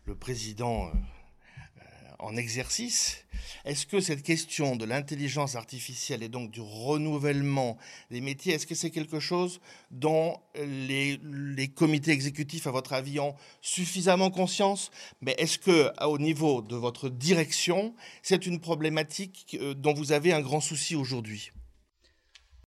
le 0.07 0.14
président 0.14 0.87
euh, 0.87 0.88
euh, 0.88 2.12
en 2.19 2.35
exercice. 2.35 3.26
Est-ce 3.66 3.85
que 3.85 4.00
cette 4.00 4.23
question 4.23 4.75
de 4.76 4.87
l'intelligence 4.87 5.54
artificielle 5.54 6.23
et 6.23 6.30
donc 6.30 6.50
du 6.50 6.62
renouvellement 6.62 7.76
des 8.11 8.23
métiers, 8.23 8.54
est-ce 8.54 8.66
que 8.66 8.75
c'est 8.75 8.88
quelque 8.88 9.21
chose 9.21 9.61
dont 9.90 10.38
les, 10.54 11.21
les, 11.25 11.69
comités 11.69 12.12
exécutifs, 12.12 12.66
à 12.66 12.71
votre 12.71 12.95
avis, 12.95 13.21
ont 13.21 13.35
suffisamment 13.61 14.30
conscience? 14.30 14.90
Mais 15.21 15.35
est-ce 15.37 15.59
que, 15.59 15.92
au 16.02 16.19
niveau 16.19 16.62
de 16.62 16.76
votre 16.76 17.11
direction, 17.11 17.95
c'est 18.23 18.47
une 18.47 18.61
problématique 18.61 19.59
dont 19.76 19.92
vous 19.92 20.12
avez 20.12 20.33
un 20.33 20.40
grand 20.40 20.61
souci 20.61 20.97
aujourd'hui? 20.97 21.52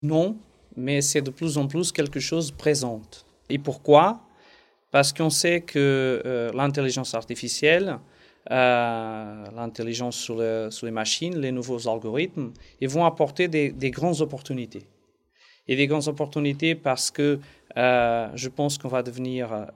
Non, 0.03 0.37
mais 0.75 1.01
c'est 1.01 1.23
de 1.23 1.31
plus 1.31 1.57
en 1.57 1.67
plus 1.67 1.91
quelque 1.91 2.19
chose 2.19 2.51
présente. 2.51 3.25
Et 3.49 3.57
pourquoi? 3.57 4.27
Parce 4.93 5.11
qu'on 5.11 5.31
sait 5.31 5.61
que 5.61 6.21
euh, 6.23 6.51
l'intelligence 6.53 7.15
artificielle, 7.15 7.97
euh, 8.51 9.45
l'intelligence 9.55 10.15
sur, 10.15 10.35
les 10.37 10.91
machines, 10.91 11.35
les 11.39 11.51
nouveaux 11.51 11.89
algorithmes, 11.89 12.51
ils 12.79 12.89
vont 12.89 13.03
apporter 13.03 13.47
des, 13.47 13.71
des 13.71 13.89
grandes 13.89 14.21
opportunités. 14.21 14.83
Et 15.67 15.75
des 15.75 15.87
grandes 15.87 16.07
opportunités 16.07 16.75
parce 16.75 17.09
que 17.09 17.39
euh, 17.77 18.29
je 18.35 18.49
pense 18.49 18.77
qu'on 18.77 18.89
va 18.89 19.01
devenir 19.01 19.67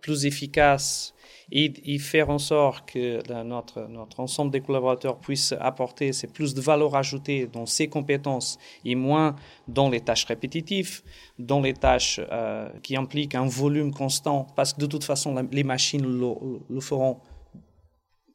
plus 0.00 0.24
efficace 0.24 1.14
et, 1.54 1.98
faire 1.98 2.30
en 2.30 2.38
sorte 2.38 2.90
que 2.90 3.42
notre, 3.42 3.86
notre 3.88 4.20
ensemble 4.20 4.50
des 4.50 4.62
collaborateurs 4.62 5.18
puissent 5.18 5.54
apporter 5.60 6.10
plus 6.32 6.54
de 6.54 6.60
valeur 6.62 6.96
ajoutée 6.96 7.46
dans 7.46 7.66
ses 7.66 7.88
compétences 7.88 8.58
et 8.84 8.94
moins 8.94 9.36
dans 9.68 9.90
les 9.90 10.00
tâches 10.00 10.24
répétitives, 10.24 11.02
dans 11.38 11.60
les 11.60 11.74
tâches 11.74 12.20
euh, 12.30 12.68
qui 12.82 12.96
impliquent 12.96 13.34
un 13.34 13.46
volume 13.46 13.92
constant, 13.92 14.46
parce 14.56 14.72
que 14.72 14.80
de 14.80 14.86
toute 14.86 15.04
façon, 15.04 15.46
les 15.52 15.64
machines 15.64 16.02
le, 16.02 16.34
le, 16.70 16.80
feront 16.80 17.18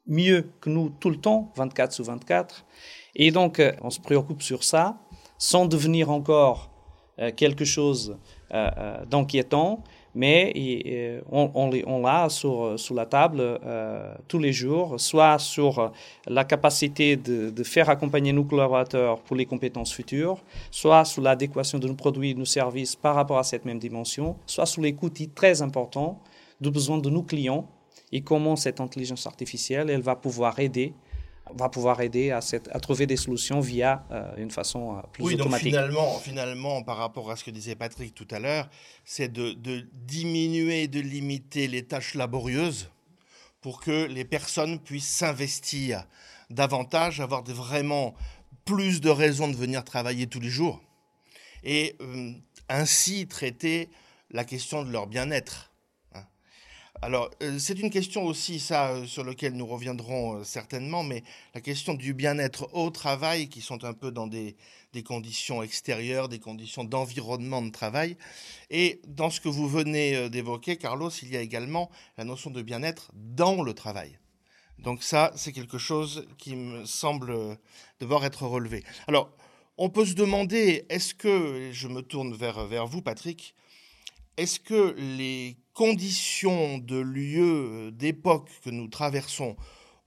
mieux 0.05 0.51
que 0.61 0.69
nous 0.69 0.89
tout 0.89 1.09
le 1.09 1.17
temps, 1.17 1.51
24 1.55 1.91
sur 1.91 2.05
24. 2.05 2.65
Et 3.15 3.31
donc, 3.31 3.59
euh, 3.59 3.71
on 3.81 3.89
se 3.89 3.99
préoccupe 3.99 4.43
sur 4.43 4.63
ça, 4.63 4.99
sans 5.37 5.65
devenir 5.65 6.09
encore 6.09 6.69
euh, 7.19 7.31
quelque 7.35 7.65
chose 7.65 8.17
d'inquiétant, 9.09 9.83
mais 10.17 10.51
euh, 10.87 11.21
on, 11.31 12.01
l'a 12.01 12.27
sur, 12.29 12.73
sur, 12.79 12.95
la 12.95 13.05
table 13.05 13.39
euh, 13.39 14.15
tous 14.27 14.39
les 14.39 14.51
jours, 14.51 14.99
soit 14.99 15.37
sur 15.37 15.91
la 16.25 16.43
capacité 16.43 17.15
de, 17.15 17.51
de, 17.51 17.63
faire 17.63 17.87
accompagner 17.87 18.33
nos 18.33 18.43
collaborateurs 18.43 19.19
pour 19.21 19.35
les 19.35 19.45
compétences 19.45 19.93
futures, 19.93 20.43
soit 20.71 21.05
sur 21.05 21.21
l'adéquation 21.21 21.77
de 21.77 21.87
nos 21.87 21.93
produits 21.93 22.31
et 22.31 22.33
de 22.33 22.39
nos 22.39 22.45
services 22.45 22.95
par 22.95 23.13
rapport 23.13 23.37
à 23.37 23.43
cette 23.43 23.63
même 23.63 23.77
dimension, 23.77 24.35
soit 24.47 24.65
sur 24.65 24.81
les 24.81 24.93
coûts 24.93 25.11
très 25.35 25.61
importants 25.61 26.19
du 26.59 26.71
besoin 26.71 26.97
de 26.97 27.11
nos 27.11 27.21
clients. 27.21 27.67
Et 28.11 28.21
comment 28.21 28.55
cette 28.55 28.81
intelligence 28.81 29.27
artificielle 29.27 29.91
elle 29.91 30.01
va 30.01 30.15
pouvoir 30.15 30.57
aider 30.59 30.93
va 31.55 31.69
pouvoir 31.69 32.01
aider 32.01 32.31
à, 32.31 32.41
cette, 32.41 32.67
à 32.75 32.79
trouver 32.79 33.05
des 33.07 33.17
solutions 33.17 33.59
via 33.59 34.05
euh, 34.11 34.35
une 34.37 34.51
façon 34.51 34.97
euh, 34.97 35.01
plus 35.11 35.23
oui, 35.23 35.33
automatique. 35.35 35.71
Donc 35.71 35.81
finalement, 35.81 36.19
finalement, 36.19 36.83
par 36.83 36.97
rapport 36.97 37.29
à 37.31 37.35
ce 37.35 37.43
que 37.43 37.51
disait 37.51 37.75
Patrick 37.75 38.13
tout 38.13 38.27
à 38.31 38.39
l'heure, 38.39 38.69
c'est 39.05 39.31
de, 39.31 39.53
de 39.53 39.87
diminuer, 39.93 40.87
de 40.87 40.99
limiter 40.99 41.67
les 41.67 41.83
tâches 41.83 42.15
laborieuses 42.15 42.89
pour 43.61 43.81
que 43.81 44.05
les 44.05 44.25
personnes 44.25 44.79
puissent 44.79 45.09
s'investir 45.09 46.05
davantage, 46.49 47.19
avoir 47.19 47.43
vraiment 47.43 48.13
plus 48.65 49.01
de 49.01 49.09
raisons 49.09 49.47
de 49.47 49.55
venir 49.55 49.83
travailler 49.83 50.27
tous 50.27 50.39
les 50.39 50.49
jours 50.49 50.81
et 51.63 51.95
euh, 52.01 52.31
ainsi 52.69 53.27
traiter 53.27 53.89
la 54.31 54.43
question 54.43 54.83
de 54.83 54.91
leur 54.91 55.07
bien-être. 55.07 55.71
Alors, 57.03 57.29
euh, 57.43 57.59
c'est 57.59 57.79
une 57.79 57.91
question 57.91 58.25
aussi, 58.25 58.59
ça, 58.59 58.89
euh, 58.89 59.05
sur 59.05 59.23
laquelle 59.23 59.53
nous 59.53 59.67
reviendrons 59.67 60.37
euh, 60.37 60.43
certainement, 60.43 61.03
mais 61.03 61.23
la 61.53 61.61
question 61.61 61.93
du 61.93 62.15
bien-être 62.15 62.73
au 62.73 62.89
travail, 62.89 63.49
qui 63.49 63.61
sont 63.61 63.83
un 63.83 63.93
peu 63.93 64.11
dans 64.11 64.25
des, 64.25 64.55
conditions 65.05 65.61
extérieures, 65.61 66.27
des 66.27 66.39
conditions 66.39 66.83
d'environnement 66.83 67.61
de 67.61 67.69
travail. 67.69 68.17
Et 68.71 68.99
dans 69.07 69.29
ce 69.29 69.39
que 69.39 69.47
vous 69.47 69.67
venez 69.67 70.27
d'évoquer, 70.27 70.77
Carlos, 70.77 71.11
il 71.21 71.31
y 71.31 71.37
a 71.37 71.41
également 71.41 71.91
la 72.17 72.23
notion 72.23 72.49
de 72.49 72.63
bien-être 72.63 73.11
dans 73.13 73.61
le 73.61 73.75
travail. 73.75 74.17
Donc 74.79 75.03
ça, 75.03 75.31
c'est 75.35 75.51
quelque 75.51 75.77
chose 75.77 76.25
qui 76.39 76.55
me 76.55 76.83
semble 76.85 77.59
devoir 77.99 78.25
être 78.25 78.47
relevé. 78.47 78.83
Alors, 79.07 79.29
on 79.77 79.89
peut 79.91 80.03
se 80.03 80.15
demander, 80.15 80.87
est-ce 80.89 81.13
que, 81.13 81.69
je 81.71 81.87
me 81.87 82.01
tourne 82.01 82.33
vers, 82.33 82.65
vers 82.65 82.87
vous, 82.87 83.03
Patrick, 83.03 83.53
est-ce 84.37 84.59
que 84.59 84.95
les 84.97 85.57
conditions 85.77 86.79
de 86.79 86.97
lieu, 86.97 87.43
euh, 87.43 87.91
d'époque 87.91 88.49
que 88.65 88.71
nous 88.71 88.87
traversons 88.87 89.55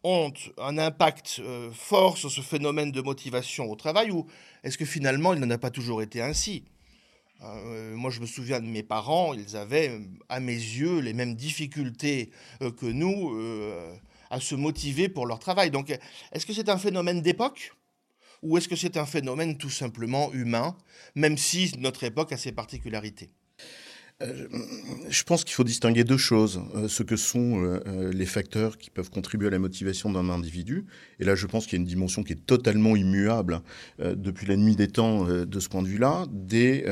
ont 0.03 0.33
un 0.59 0.79
impact 0.79 1.37
euh, 1.39 1.71
fort 1.73 2.19
sur 2.19 2.29
ce 2.29 2.41
phénomène 2.41 2.91
de 2.91 3.01
motivation 3.01 3.71
au 3.71 3.77
travail 3.77 4.11
ou 4.11 4.27
est-ce 4.65 4.77
que 4.77 4.85
finalement 4.85 5.33
il 5.33 5.39
n'en 5.39 5.51
a 5.51 5.59
pas 5.59 5.71
toujours 5.71 6.03
été 6.03 6.21
ainsi? 6.23 6.65
Euh, 7.45 7.95
moi, 7.95 8.11
je 8.11 8.21
me 8.21 8.27
souviens 8.27 8.59
de 8.61 8.67
mes 8.67 8.83
parents, 8.83 9.33
ils 9.33 9.57
avaient, 9.57 10.01
à 10.29 10.41
mes 10.41 10.53
yeux, 10.53 10.99
les 10.99 11.13
mêmes 11.13 11.37
difficultés 11.37 12.31
que 12.61 12.87
nous 12.87 13.33
à 14.29 14.41
se 14.41 14.55
motiver 14.55 15.09
pour 15.09 15.25
leur 15.25 15.39
travail. 15.39 15.71
Donc, 15.71 15.97
est-ce 16.33 16.45
que 16.45 16.53
c'est 16.53 16.69
un 16.69 16.79
phénomène 16.79 17.23
d'époque 17.23 17.73
ou 18.43 18.59
est-ce 18.59 18.69
que 18.69 18.77
c'est 18.77 18.97
un 18.97 19.07
phénomène 19.07 19.57
tout 19.57 19.71
simplement 19.71 20.33
humain, 20.33 20.77
même 21.15 21.39
si 21.39 21.73
notre 21.79 22.05
époque 22.05 22.33
a 22.33 22.37
ses 22.37 22.53
particularités? 22.53 23.31
Je 25.09 25.23
pense 25.23 25.45
qu'il 25.45 25.55
faut 25.55 25.65
distinguer 25.65 26.05
deux 26.05 26.19
choses. 26.19 26.61
Euh, 26.75 26.89
ce 26.89 27.03
que 27.03 27.17
sont 27.17 27.63
euh, 27.63 28.13
les 28.13 28.27
facteurs 28.27 28.77
qui 28.77 28.91
peuvent 28.91 29.11
contribuer 29.11 29.49
à 29.49 29.51
la 29.51 29.59
motivation 29.59 30.11
d'un 30.11 30.29
individu. 30.29 30.85
Et 31.21 31.25
là, 31.25 31.35
je 31.35 31.47
pense 31.47 31.65
qu'il 31.65 31.79
y 31.79 31.81
a 31.81 31.83
une 31.83 31.89
dimension 31.89 32.23
qui 32.23 32.35
est 32.35 32.47
totalement 32.47 32.97
immuable 32.97 33.61
depuis 33.99 34.47
la 34.47 34.57
nuit 34.57 34.77
des 34.77 34.89
temps 34.89 35.25
de 35.25 35.61
ce 35.61 35.69
point 35.69 35.83
de 35.83 35.89
vue-là, 35.89 36.27
des, 36.31 36.85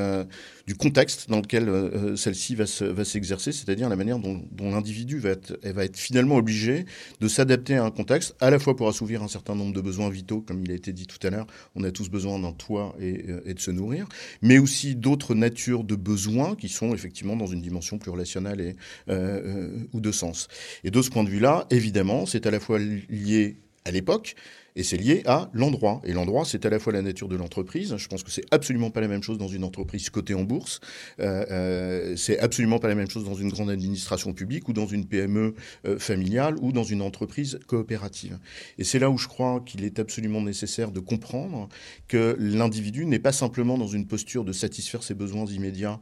du 0.66 0.74
contexte 0.74 1.30
dans 1.30 1.38
lequel 1.38 2.16
celle-ci 2.16 2.54
va, 2.54 2.66
s'exercer, 2.66 3.52
c'est-à-dire 3.52 3.88
la 3.88 3.96
manière 3.96 4.18
dont, 4.18 4.42
l'individu 4.60 5.18
va 5.18 5.30
être, 5.30 5.96
finalement 5.96 6.36
obligé 6.36 6.84
de 7.20 7.28
s'adapter 7.28 7.76
à 7.76 7.84
un 7.84 7.90
contexte, 7.90 8.36
à 8.40 8.50
la 8.50 8.58
fois 8.58 8.76
pour 8.76 8.88
assouvir 8.88 9.22
un 9.22 9.28
certain 9.28 9.54
nombre 9.54 9.72
de 9.72 9.80
besoins 9.80 10.10
vitaux, 10.10 10.42
comme 10.42 10.62
il 10.62 10.70
a 10.70 10.74
été 10.74 10.92
dit 10.92 11.06
tout 11.06 11.24
à 11.26 11.30
l'heure, 11.30 11.46
on 11.74 11.84
a 11.84 11.90
tous 11.90 12.10
besoin 12.10 12.38
d'un 12.38 12.52
toit 12.52 12.94
et 13.00 13.54
de 13.54 13.60
se 13.60 13.70
nourrir, 13.70 14.06
mais 14.42 14.58
aussi 14.58 14.94
d'autres 14.94 15.34
natures 15.34 15.84
de 15.84 15.96
besoins 15.96 16.54
qui 16.54 16.68
sont 16.68 16.92
effectivement 16.94 17.17
dans 17.22 17.46
une 17.46 17.60
dimension 17.60 17.98
plus 17.98 18.10
relationnelle 18.10 18.60
euh, 18.60 18.70
euh, 19.08 19.86
ou 19.92 20.00
de 20.00 20.12
sens. 20.12 20.48
Et 20.84 20.90
de 20.90 21.02
ce 21.02 21.10
point 21.10 21.24
de 21.24 21.28
vue-là, 21.28 21.66
évidemment, 21.70 22.26
c'est 22.26 22.46
à 22.46 22.50
la 22.50 22.60
fois 22.60 22.78
lié 22.78 23.56
à 23.84 23.90
l'époque, 23.90 24.36
et 24.78 24.84
c'est 24.84 24.96
lié 24.96 25.22
à 25.26 25.50
l'endroit. 25.54 26.00
Et 26.04 26.12
l'endroit, 26.12 26.44
c'est 26.44 26.64
à 26.64 26.70
la 26.70 26.78
fois 26.78 26.92
la 26.92 27.02
nature 27.02 27.26
de 27.26 27.34
l'entreprise. 27.34 27.96
Je 27.96 28.06
pense 28.06 28.22
que 28.22 28.30
c'est 28.30 28.44
absolument 28.52 28.90
pas 28.90 29.00
la 29.00 29.08
même 29.08 29.24
chose 29.24 29.36
dans 29.36 29.48
une 29.48 29.64
entreprise 29.64 30.08
cotée 30.08 30.34
en 30.34 30.44
bourse. 30.44 30.78
Euh, 31.18 31.44
euh, 31.50 32.16
c'est 32.16 32.38
absolument 32.38 32.78
pas 32.78 32.86
la 32.86 32.94
même 32.94 33.10
chose 33.10 33.24
dans 33.24 33.34
une 33.34 33.48
grande 33.48 33.70
administration 33.70 34.32
publique 34.32 34.68
ou 34.68 34.72
dans 34.72 34.86
une 34.86 35.04
PME 35.04 35.56
euh, 35.84 35.98
familiale 35.98 36.54
ou 36.62 36.70
dans 36.70 36.84
une 36.84 37.02
entreprise 37.02 37.58
coopérative. 37.66 38.38
Et 38.78 38.84
c'est 38.84 39.00
là 39.00 39.10
où 39.10 39.18
je 39.18 39.26
crois 39.26 39.60
qu'il 39.66 39.84
est 39.84 39.98
absolument 39.98 40.42
nécessaire 40.42 40.92
de 40.92 41.00
comprendre 41.00 41.68
que 42.06 42.36
l'individu 42.38 43.04
n'est 43.04 43.18
pas 43.18 43.32
simplement 43.32 43.78
dans 43.78 43.88
une 43.88 44.06
posture 44.06 44.44
de 44.44 44.52
satisfaire 44.52 45.02
ses 45.02 45.14
besoins 45.14 45.46
immédiats 45.46 45.98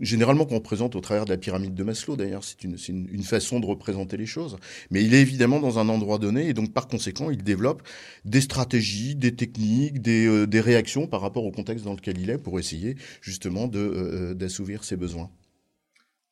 généralement 0.00 0.44
qu'on 0.44 0.56
représente 0.56 0.96
au 0.96 1.00
travers 1.00 1.24
de 1.24 1.30
la 1.30 1.36
pyramide 1.36 1.74
de 1.74 1.84
Maslow, 1.84 2.16
d'ailleurs, 2.16 2.44
c'est 2.44 2.64
une, 2.64 2.76
une, 2.88 3.08
une, 3.10 3.22
façon 3.22 3.60
de 3.60 3.66
représenter 3.66 4.16
les 4.16 4.26
choses. 4.26 4.56
Mais 4.90 5.02
il 5.04 5.14
est 5.14 5.20
évidemment 5.20 5.60
dans 5.60 5.78
un 5.78 5.88
endroit 5.88 6.18
donné, 6.18 6.48
et 6.48 6.54
donc 6.54 6.72
par 6.72 6.88
conséquent, 6.88 7.30
il 7.30 7.42
développe 7.42 7.82
des 8.24 8.40
stratégies, 8.40 9.14
des 9.14 9.34
techniques, 9.34 10.00
des, 10.00 10.26
euh, 10.26 10.46
des, 10.46 10.60
réactions 10.60 11.06
par 11.06 11.20
rapport 11.20 11.44
au 11.44 11.50
contexte 11.50 11.84
dans 11.84 11.94
lequel 11.94 12.18
il 12.18 12.30
est 12.30 12.38
pour 12.38 12.58
essayer 12.58 12.96
justement 13.20 13.70
euh, 13.74 14.30
euh, 14.30 14.34
d'assouvir 14.34 14.84
ses 14.84 14.96
besoins. 14.96 15.30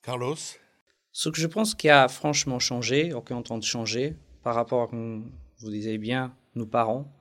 Carlos? 0.02 0.36
Ce 1.12 1.28
que 1.28 1.40
je 1.40 1.46
pense 1.46 1.74
qui 1.74 1.88
a 1.88 2.08
franchement 2.08 2.58
changé, 2.58 3.12
ou 3.12 3.20
qui 3.20 3.32
est 3.32 3.36
en 3.36 3.42
train 3.42 3.58
de 3.58 3.64
changer, 3.64 4.16
par 4.42 4.54
rapport 4.54 4.82
à, 4.82 4.86
comme 4.86 5.30
vous 5.58 5.70
disiez 5.70 5.98
bien, 5.98 6.34
nos 6.54 6.66
parents, 6.66 7.12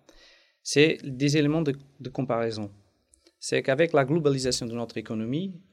c'est 0.64 1.00
des 1.04 1.38
éléments 1.38 1.62
de, 1.62 1.76
de 2.00 2.10
comparaison. 2.10 2.72
C'est 3.40 3.64
qu'avec 3.64 3.94
la 3.94 4.06
globalisation 4.06 4.66
de 4.66 4.74
notre 4.74 4.98
économie, 4.98 5.54
euh, 5.54 5.69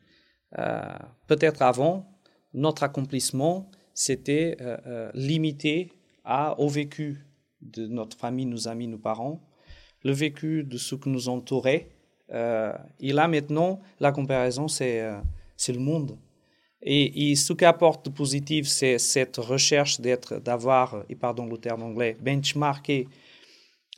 peut-être 1.27 1.63
avant, 1.63 2.07
notre 2.55 2.83
accomplissement, 2.83 3.69
c'était 3.97 4.57
euh, 4.61 4.77
euh, 4.87 5.11
limité 5.15 5.91
à, 6.25 6.59
au 6.61 6.69
vécu 6.69 7.25
de 7.63 7.87
notre 7.87 8.17
famille, 8.17 8.47
nos 8.47 8.69
amis, 8.69 8.87
nos 8.87 8.99
parents, 8.99 9.41
le 10.05 10.13
vécu 10.13 10.65
de 10.65 10.77
ceux 10.77 10.99
qui 10.99 11.09
nous 11.09 11.29
entouraient. 11.29 11.89
Euh, 12.33 12.73
et 13.01 13.13
là, 13.13 13.29
maintenant, 13.29 13.81
la 14.01 14.13
comparaison, 14.13 14.69
c'est 14.69 15.01
euh, 15.01 15.19
le 15.69 15.79
monde. 15.79 16.19
Et, 16.83 17.31
et, 17.31 17.37
ce 17.37 17.53
qui 17.53 17.65
apporte 17.65 18.05
de 18.05 18.11
positif, 18.11 18.67
c'est 18.67 18.99
cette 18.99 19.39
recherche 19.39 20.01
d'être, 20.01 20.39
d'avoir, 20.39 21.05
et 21.09 21.15
pardon 21.15 21.47
le 21.47 21.57
terme 21.57 21.83
anglais, 21.83 22.17
benchmarké 22.21 23.09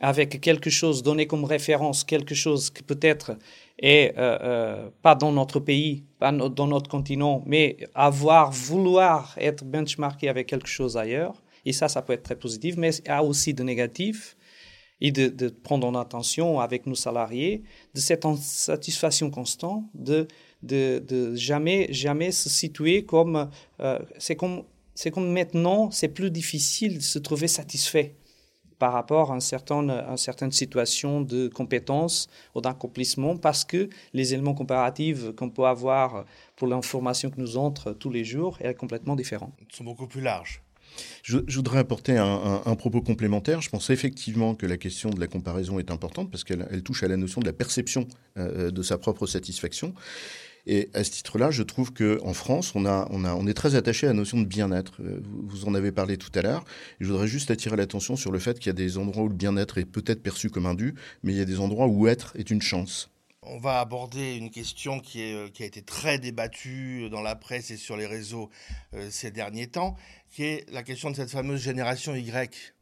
avec 0.01 0.41
quelque 0.41 0.71
chose, 0.71 1.03
donné 1.03 1.27
comme 1.27 1.45
référence, 1.45 2.05
quelque 2.05 2.35
chose 2.35 2.71
qui 2.71 2.83
peut-être 2.83 3.37
est 3.79 4.15
euh, 4.17 4.39
euh, 4.43 4.91
pas 5.03 5.15
dans 5.15 5.33
notre 5.33 5.61
pays, 5.61 6.05
pas 6.19 6.33
dans 6.33 6.67
notre 6.67 6.89
continent, 6.89 7.43
mais 7.47 7.77
avoir, 7.95 8.53
vouloir 8.53 9.35
être 9.39 9.65
benchmarké 9.65 10.29
avec 10.29 10.47
quelque 10.47 10.69
chose 10.69 10.97
ailleurs. 10.97 11.43
Et 11.65 11.73
ça, 11.73 11.89
ça 11.89 12.03
peut 12.03 12.13
être 12.13 12.23
très 12.23 12.37
positif, 12.37 12.77
mais 12.77 12.95
il 12.95 13.09
y 13.09 13.11
a 13.11 13.23
aussi 13.23 13.55
de 13.55 13.63
négatif. 13.63 14.37
Et 15.01 15.13
de, 15.13 15.49
prendre 15.49 15.87
en 15.87 15.95
attention 15.95 16.59
avec 16.59 16.85
nos 16.85 16.97
salariés 16.97 17.63
de 17.95 18.01
cette 18.01 18.25
insatisfaction 18.25 19.31
constante, 19.31 19.85
de, 19.95 20.27
de, 20.65 21.37
jamais, 21.37 21.87
jamais 21.93 22.33
se 22.33 22.49
situer 22.49 23.05
comme. 23.05 23.49
Euh, 23.79 24.01
c'est 24.19 24.35
comme, 24.35 24.65
comme 25.13 25.33
maintenant, 25.33 25.93
c'est 25.93 26.09
plus 26.09 26.33
difficile 26.33 26.99
de 26.99 27.03
se 27.03 27.21
trouver 27.21 27.47
satisfait 27.47 28.17
par 28.79 28.93
rapport 28.93 29.33
à 29.33 29.35
un 29.35 29.41
certain, 29.41 29.89
à 29.89 30.11
une 30.11 30.17
certaine 30.17 30.53
situation 30.53 31.21
de 31.21 31.49
compétence 31.49 32.29
ou 32.55 32.61
d'accomplissement 32.61 33.37
parce 33.37 33.65
que 33.65 33.89
les 34.13 34.35
éléments 34.35 34.55
comparatifs 34.55 35.33
qu'on 35.37 35.51
peut 35.51 35.65
avoir 35.65 36.25
pour 36.57 36.69
l'information 36.69 37.31
que 37.31 37.41
nous 37.41 37.57
entre 37.57 37.93
tous 37.93 38.11
les 38.11 38.25
jours 38.25 38.59
est 38.61 38.75
complètement 38.75 39.17
différent. 39.17 39.53
Ils 39.61 39.77
sont 39.77 39.85
beaucoup 39.85 40.07
plus 40.07 40.21
larges. 40.21 40.63
Je, 41.23 41.39
je, 41.47 41.57
voudrais 41.57 41.79
apporter 41.79 42.17
un, 42.17 42.25
un, 42.25 42.63
un, 42.65 42.75
propos 42.75 43.01
complémentaire. 43.03 43.61
Je 43.61 43.69
pense 43.69 43.91
effectivement 43.91 44.55
que 44.55 44.67
la 44.67 44.77
question 44.77 45.11
de 45.11 45.21
la 45.21 45.27
comparaison 45.27 45.79
est 45.79 45.91
importante 45.91 46.31
parce 46.31 46.45
qu'elle 46.45 46.83
touche 46.83 47.03
à 47.03 47.09
la 47.09 47.17
notion 47.17 47.41
de 47.41 47.47
la 47.47 47.53
perception 47.53 48.09
euh, 48.37 48.71
de 48.71 48.83
sa 48.83 48.99
propre 48.99 49.27
satisfaction. 49.27 49.95
Et 50.71 50.91
à 50.93 51.03
ce 51.03 51.11
titre-là, 51.11 51.51
je 51.51 51.63
trouve 51.63 51.95
qu'en 51.95 52.35
France, 52.35 52.75
on, 52.75 53.47
est 53.47 53.55
très 53.55 53.75
attaché 53.75 54.07
à 54.07 54.11
la 54.11 54.15
notion 54.15 54.39
de 54.39 54.45
bien-être. 54.45 55.01
Euh, 55.01 55.23
vous 55.25 55.65
en 55.65 55.75
avez 55.75 55.93
parlé 55.93 56.19
tout 56.19 56.31
à 56.35 56.43
l'heure. 56.43 56.63
Je 57.01 57.11
voudrais 57.11 57.27
juste 57.27 57.51
attirer 57.51 57.75
l'attention 57.75 58.17
sur 58.17 58.31
le 58.31 58.39
fait 58.39 58.59
qu'il 58.59 58.67
y 58.67 58.71
a 58.71 58.75
des 58.75 58.99
endroits 58.99 59.25
où 59.25 59.29
le 59.29 59.35
bien-être 59.35 59.79
est 59.79 59.87
peut-être 59.87 60.23
perçu 60.23 60.51
comme 60.51 60.67
un 60.67 60.75
dû, 60.75 60.95
mais 61.23 61.33
il 61.33 61.39
y 61.39 61.41
a 61.41 61.47
des 61.47 61.59
endroits 61.59 61.87
où 61.87 62.07
être 62.07 62.37
est 62.37 62.51
une 62.51 62.61
chance. 62.61 63.09
On 63.41 63.59
va 63.59 63.81
aborder 63.81 64.35
une 64.37 64.51
question 64.51 65.01
qui, 65.01 65.33
qui, 65.55 65.63
a 65.63 65.67
été 65.67 65.81
très 65.81 66.19
débattue 66.19 67.09
dans 67.11 67.23
la 67.23 67.35
presse 67.35 67.71
et 67.71 67.79
sur 67.79 67.97
les 67.97 68.05
réseaux 68.05 68.51
euh, 68.93 69.09
ces 69.11 69.31
derniers 69.31 69.69
temps, 69.69 69.97
qui 70.31 70.45
est 70.45 70.71
la 70.71 70.83
question 70.83 71.11
de 71.11 71.17
cette 71.17 71.31
fameuse 71.31 71.63
génération 71.63 72.15
Y. 72.15 72.75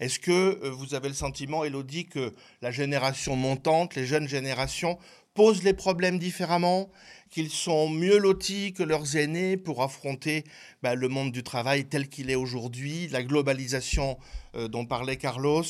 Est-ce 0.00 0.18
que 0.18 0.30
euh, 0.62 0.70
vous 0.70 0.94
avez 0.94 1.08
le 1.08 1.14
sentiment, 1.14 1.64
Elodie, 1.64 2.06
que 2.06 2.32
la 2.62 2.70
génération 2.70 3.36
montante, 3.36 3.94
les 3.94 4.06
jeunes 4.06 4.28
générations, 4.28 4.98
posent 5.34 5.64
les 5.64 5.72
problèmes 5.72 6.18
différemment, 6.18 6.88
qu'ils 7.34 7.50
sont 7.50 7.88
mieux 7.88 8.18
lotis 8.18 8.72
que 8.72 8.84
leurs 8.84 9.16
aînés 9.16 9.56
pour 9.56 9.82
affronter 9.82 10.44
bah, 10.82 10.94
le 10.94 11.08
monde 11.08 11.32
du 11.32 11.42
travail 11.42 11.84
tel 11.84 12.08
qu'il 12.08 12.30
est 12.30 12.36
aujourd'hui, 12.36 13.08
la 13.08 13.24
globalisation 13.24 14.16
euh, 14.54 14.68
dont 14.68 14.86
parlait 14.86 15.16
Carlos. 15.16 15.64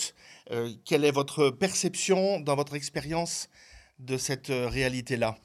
Euh, 0.51 0.71
quelle 0.85 1.07
est 1.07 1.11
votre 1.11 1.49
perception 1.49 2.39
dans 2.41 2.55
votre 2.55 2.75
expérience 2.75 3.49
de 3.99 4.19
cette 4.19 4.51
euh, 4.51 4.69
réalité-là? 4.69 5.37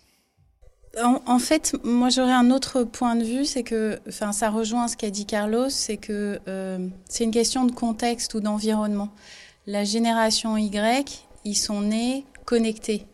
En, 0.97 1.37
fait, 1.37 1.75
moi 1.83 2.09
j'aurais 2.09 2.33
un 2.33 2.49
autre 2.49 2.83
point 2.83 3.15
de 3.15 3.23
vue, 3.23 3.45
c'est 3.45 3.61
que, 3.61 3.99
enfin, 4.07 4.31
ça 4.31 4.49
rejoint 4.49 4.87
ce 4.87 4.97
qu'a 4.97 5.11
dit 5.11 5.27
Carlos, 5.27 5.69
c'est 5.69 5.97
que 5.97 6.39
c'est 7.07 7.23
une 7.23 7.31
question 7.31 7.65
de 7.65 7.71
contexte 7.71 8.33
ou 8.33 8.39
d'environnement. 8.39 9.13
La 9.67 9.83
génération 9.83 10.57
Y, 10.57 11.27
ils 11.45 11.55
sont 11.55 11.81
nés 11.81 12.25
connectés, 12.45 13.05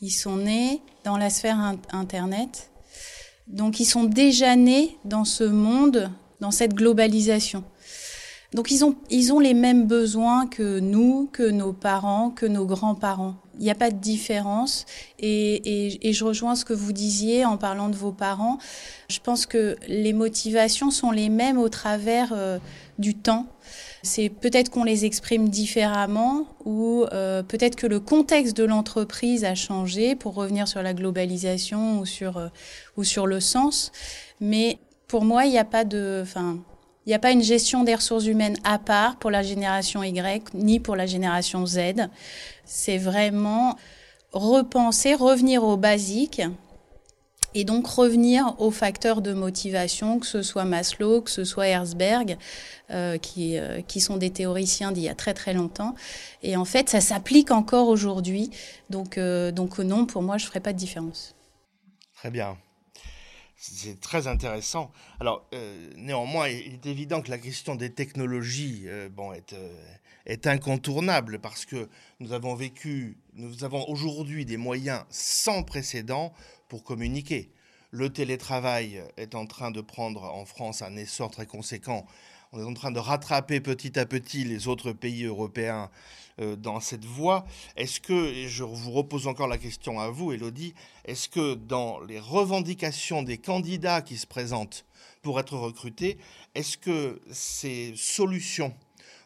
ils 0.00 0.10
sont 0.10 0.36
nés 0.36 0.82
dans 1.04 1.16
la 1.16 1.30
sphère 1.30 1.58
Internet, 1.92 2.70
donc 3.46 3.80
ils 3.80 3.86
sont 3.86 4.04
déjà 4.04 4.56
nés 4.56 4.98
dans 5.04 5.24
ce 5.24 5.44
monde, 5.44 6.10
dans 6.40 6.50
cette 6.50 6.74
globalisation. 6.74 7.64
Donc 8.54 8.70
ils 8.70 8.84
ont, 8.84 8.96
ils 9.10 9.32
ont 9.32 9.40
les 9.40 9.52
mêmes 9.52 9.86
besoins 9.86 10.46
que 10.46 10.78
nous, 10.80 11.28
que 11.32 11.42
nos 11.42 11.74
parents, 11.74 12.30
que 12.30 12.46
nos 12.46 12.64
grands-parents. 12.64 13.34
Il 13.58 13.64
n'y 13.64 13.70
a 13.70 13.74
pas 13.74 13.90
de 13.90 13.98
différence. 13.98 14.86
Et, 15.18 15.86
et, 15.86 16.08
et, 16.08 16.12
je 16.12 16.24
rejoins 16.24 16.54
ce 16.54 16.64
que 16.64 16.72
vous 16.72 16.92
disiez 16.92 17.44
en 17.44 17.58
parlant 17.58 17.88
de 17.88 17.96
vos 17.96 18.12
parents. 18.12 18.58
Je 19.10 19.18
pense 19.18 19.44
que 19.44 19.76
les 19.86 20.12
motivations 20.14 20.90
sont 20.90 21.10
les 21.10 21.28
mêmes 21.28 21.58
au 21.58 21.68
travers 21.68 22.32
euh, 22.32 22.58
du 22.98 23.14
temps. 23.14 23.46
C'est 24.02 24.28
peut-être 24.28 24.70
qu'on 24.70 24.84
les 24.84 25.04
exprime 25.04 25.48
différemment 25.48 26.46
ou 26.64 27.04
euh, 27.12 27.42
peut-être 27.42 27.76
que 27.76 27.86
le 27.86 28.00
contexte 28.00 28.56
de 28.56 28.64
l'entreprise 28.64 29.44
a 29.44 29.54
changé 29.54 30.14
pour 30.14 30.34
revenir 30.34 30.68
sur 30.68 30.82
la 30.82 30.94
globalisation 30.94 32.00
ou 32.00 32.06
sur, 32.06 32.38
euh, 32.38 32.48
ou 32.96 33.04
sur 33.04 33.26
le 33.26 33.40
sens. 33.40 33.92
Mais 34.40 34.78
pour 35.08 35.24
moi, 35.24 35.46
il 35.46 35.50
n'y 35.50 35.58
a 35.58 35.64
pas 35.64 35.84
de... 35.84 36.20
Enfin, 36.22 36.58
il 37.06 37.10
n'y 37.10 37.14
a 37.14 37.18
pas 37.18 37.30
une 37.30 37.42
gestion 37.42 37.84
des 37.84 37.94
ressources 37.94 38.26
humaines 38.26 38.58
à 38.64 38.78
part 38.78 39.16
pour 39.16 39.30
la 39.30 39.42
génération 39.42 40.02
Y 40.02 40.52
ni 40.52 40.78
pour 40.78 40.94
la 40.94 41.06
génération 41.06 41.64
Z. 41.64 42.08
C'est 42.66 42.98
vraiment 42.98 43.76
repenser, 44.32 45.14
revenir 45.14 45.64
aux 45.64 45.78
basiques 45.78 46.42
et 47.58 47.64
donc 47.64 47.88
revenir 47.88 48.54
aux 48.58 48.70
facteurs 48.70 49.20
de 49.20 49.32
motivation, 49.32 50.20
que 50.20 50.26
ce 50.26 50.42
soit 50.42 50.64
Maslow, 50.64 51.22
que 51.22 51.30
ce 51.30 51.42
soit 51.42 51.66
Herzberg, 51.66 52.38
euh, 52.90 53.18
qui, 53.18 53.58
euh, 53.58 53.82
qui 53.82 54.00
sont 54.00 54.16
des 54.16 54.30
théoriciens 54.30 54.92
d'il 54.92 55.02
y 55.02 55.08
a 55.08 55.16
très 55.16 55.34
très 55.34 55.54
longtemps. 55.54 55.96
Et 56.44 56.56
en 56.56 56.64
fait, 56.64 56.88
ça 56.88 57.00
s'applique 57.00 57.50
encore 57.50 57.88
aujourd'hui. 57.88 58.50
Donc, 58.90 59.18
euh, 59.18 59.50
donc 59.50 59.80
non, 59.80 60.06
pour 60.06 60.22
moi, 60.22 60.38
je 60.38 60.44
ne 60.44 60.50
ferai 60.50 60.60
pas 60.60 60.72
de 60.72 60.78
différence. 60.78 61.34
Très 62.14 62.30
bien. 62.30 62.56
C'est 63.56 64.00
très 64.00 64.28
intéressant. 64.28 64.92
Alors, 65.18 65.50
néanmoins, 65.96 66.46
il 66.46 66.74
est 66.74 66.86
évident 66.86 67.22
que 67.22 67.30
la 67.30 67.38
question 67.38 67.74
des 67.74 67.92
technologies 67.92 68.86
bon, 69.10 69.32
est, 69.32 69.52
est 70.28 70.46
incontournable 70.46 71.40
parce 71.40 71.64
que 71.64 71.88
nous 72.20 72.32
avons 72.32 72.54
vécu, 72.54 73.16
nous 73.34 73.64
avons 73.64 73.88
aujourd'hui 73.88 74.44
des 74.44 74.58
moyens 74.58 75.02
sans 75.10 75.62
précédent 75.62 76.32
pour 76.68 76.84
communiquer. 76.84 77.50
Le 77.90 78.10
télétravail 78.10 79.02
est 79.16 79.34
en 79.34 79.46
train 79.46 79.70
de 79.70 79.80
prendre 79.80 80.24
en 80.24 80.44
France 80.44 80.82
un 80.82 80.94
essor 80.96 81.30
très 81.30 81.46
conséquent. 81.46 82.06
On 82.52 82.60
est 82.60 82.64
en 82.64 82.74
train 82.74 82.90
de 82.90 82.98
rattraper 82.98 83.60
petit 83.60 83.98
à 83.98 84.06
petit 84.06 84.44
les 84.44 84.68
autres 84.68 84.92
pays 84.92 85.24
européens 85.24 85.90
euh, 86.40 86.56
dans 86.56 86.80
cette 86.80 87.04
voie. 87.04 87.46
Est-ce 87.76 88.00
que, 88.00 88.12
et 88.12 88.48
je 88.48 88.64
vous 88.64 88.90
repose 88.90 89.26
encore 89.26 89.48
la 89.48 89.58
question 89.58 90.00
à 90.00 90.08
vous, 90.10 90.32
Elodie, 90.32 90.74
est-ce 91.04 91.28
que 91.28 91.54
dans 91.54 92.00
les 92.00 92.20
revendications 92.20 93.22
des 93.22 93.38
candidats 93.38 94.02
qui 94.02 94.16
se 94.16 94.26
présentent 94.26 94.84
pour 95.22 95.40
être 95.40 95.56
recrutés, 95.56 96.18
est-ce 96.54 96.78
que 96.78 97.20
ces 97.30 97.92
solutions 97.96 98.74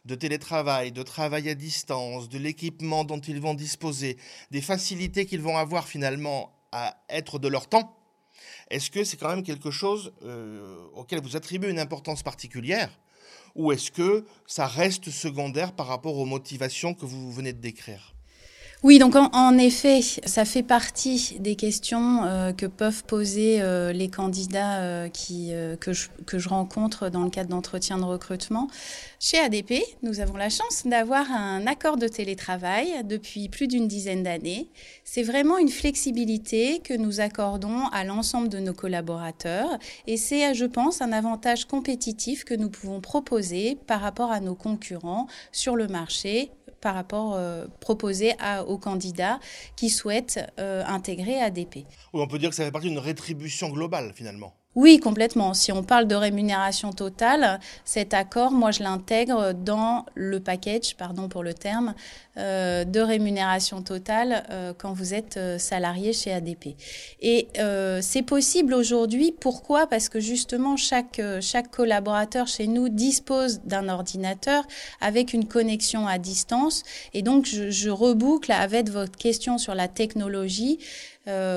de 0.04 0.14
télétravail, 0.14 0.92
de 0.92 1.02
travail 1.02 1.48
à 1.48 1.54
distance, 1.54 2.28
de 2.28 2.38
l'équipement 2.38 3.04
dont 3.04 3.20
ils 3.20 3.40
vont 3.40 3.54
disposer, 3.54 4.16
des 4.50 4.60
facilités 4.60 5.26
qu'ils 5.26 5.42
vont 5.42 5.56
avoir 5.56 5.86
finalement 5.86 6.52
à 6.72 6.96
être 7.08 7.38
de 7.38 7.48
leur 7.48 7.68
temps, 7.68 7.96
est-ce 8.70 8.90
que 8.90 9.04
c'est 9.04 9.16
quand 9.16 9.28
même 9.28 9.42
quelque 9.42 9.70
chose 9.70 10.12
euh, 10.24 10.86
auquel 10.94 11.20
vous 11.20 11.36
attribuez 11.36 11.70
une 11.70 11.78
importance 11.78 12.22
particulière 12.22 12.90
ou 13.54 13.70
est-ce 13.72 13.90
que 13.90 14.24
ça 14.46 14.66
reste 14.66 15.10
secondaire 15.10 15.72
par 15.72 15.86
rapport 15.86 16.16
aux 16.16 16.24
motivations 16.24 16.94
que 16.94 17.04
vous 17.04 17.30
venez 17.32 17.52
de 17.52 17.60
décrire? 17.60 18.11
Oui, 18.84 18.98
donc 18.98 19.14
en, 19.14 19.58
effet, 19.58 20.00
ça 20.02 20.44
fait 20.44 20.64
partie 20.64 21.36
des 21.38 21.54
questions 21.54 22.24
euh, 22.24 22.52
que 22.52 22.66
peuvent 22.66 23.04
poser 23.04 23.62
euh, 23.62 23.92
les 23.92 24.08
candidats 24.08 24.80
euh, 24.80 25.08
que, 25.08 25.92
je, 25.92 26.08
que 26.26 26.40
je 26.40 26.48
rencontre 26.48 27.08
dans 27.08 27.22
le 27.22 27.30
cadre 27.30 27.50
d'entretien 27.50 27.98
de 27.98 28.02
recrutement. 28.02 28.66
Chez 29.20 29.38
ADP, 29.38 29.74
nous 30.02 30.18
avons 30.18 30.36
la 30.36 30.48
chance 30.48 30.84
d'avoir 30.84 31.30
un 31.30 31.64
accord 31.68 31.96
de 31.96 32.08
télétravail 32.08 33.04
depuis 33.04 33.48
plus 33.48 33.68
d'une 33.68 33.86
dizaine 33.86 34.24
d'années. 34.24 34.68
C'est 35.04 35.22
vraiment 35.22 35.58
une 35.58 35.68
flexibilité 35.68 36.80
que 36.80 36.94
nous 36.94 37.20
accordons 37.20 37.86
à 37.92 38.02
l'ensemble 38.02 38.48
de 38.48 38.58
nos 38.58 38.74
collaborateurs 38.74 39.78
et 40.08 40.16
c'est, 40.16 40.54
je 40.54 40.64
pense, 40.64 41.00
un 41.02 41.12
avantage 41.12 41.66
compétitif 41.66 42.42
que 42.42 42.54
nous 42.54 42.68
pouvons 42.68 43.00
proposer 43.00 43.78
par 43.86 44.00
rapport 44.00 44.32
à 44.32 44.40
nos 44.40 44.56
concurrents 44.56 45.28
sur 45.52 45.76
le 45.76 45.86
marché 45.86 46.50
par 46.82 46.94
rapport 46.94 47.34
euh, 47.34 47.66
proposé 47.80 48.34
à, 48.38 48.64
aux 48.64 48.76
candidats 48.76 49.40
qui 49.76 49.88
souhaitent 49.88 50.40
euh, 50.58 50.84
intégrer 50.86 51.40
ADP. 51.40 51.76
Oui, 52.12 52.20
on 52.20 52.26
peut 52.26 52.38
dire 52.38 52.50
que 52.50 52.56
ça 52.56 52.64
fait 52.64 52.72
partie 52.72 52.90
d'une 52.90 52.98
rétribution 52.98 53.70
globale 53.70 54.12
finalement. 54.14 54.52
Oui, 54.74 54.98
complètement. 54.98 55.52
Si 55.52 55.70
on 55.70 55.82
parle 55.82 56.06
de 56.08 56.14
rémunération 56.14 56.92
totale, 56.92 57.60
cet 57.84 58.14
accord, 58.14 58.52
moi, 58.52 58.70
je 58.70 58.82
l'intègre 58.82 59.52
dans 59.52 60.06
le 60.14 60.40
package, 60.40 60.96
pardon 60.96 61.28
pour 61.28 61.42
le 61.42 61.52
terme, 61.52 61.94
euh, 62.38 62.84
de 62.84 62.98
rémunération 62.98 63.82
totale 63.82 64.44
euh, 64.48 64.72
quand 64.78 64.94
vous 64.94 65.12
êtes 65.12 65.36
euh, 65.36 65.58
salarié 65.58 66.14
chez 66.14 66.32
ADP. 66.32 66.68
Et 67.20 67.48
c'est 68.00 68.22
possible 68.22 68.72
aujourd'hui. 68.72 69.34
Pourquoi? 69.38 69.86
Parce 69.86 70.08
que 70.08 70.18
justement, 70.18 70.78
chaque, 70.78 71.20
chaque 71.42 71.70
collaborateur 71.70 72.46
chez 72.46 72.66
nous 72.66 72.88
dispose 72.88 73.60
d'un 73.64 73.90
ordinateur 73.90 74.64
avec 75.02 75.34
une 75.34 75.46
connexion 75.46 76.06
à 76.06 76.16
distance. 76.16 76.84
Et 77.12 77.20
donc, 77.20 77.44
je, 77.44 77.90
reboucle 77.90 78.50
avec 78.50 78.88
votre 78.88 79.18
question 79.18 79.58
sur 79.58 79.74
la 79.74 79.88
technologie. 79.88 80.78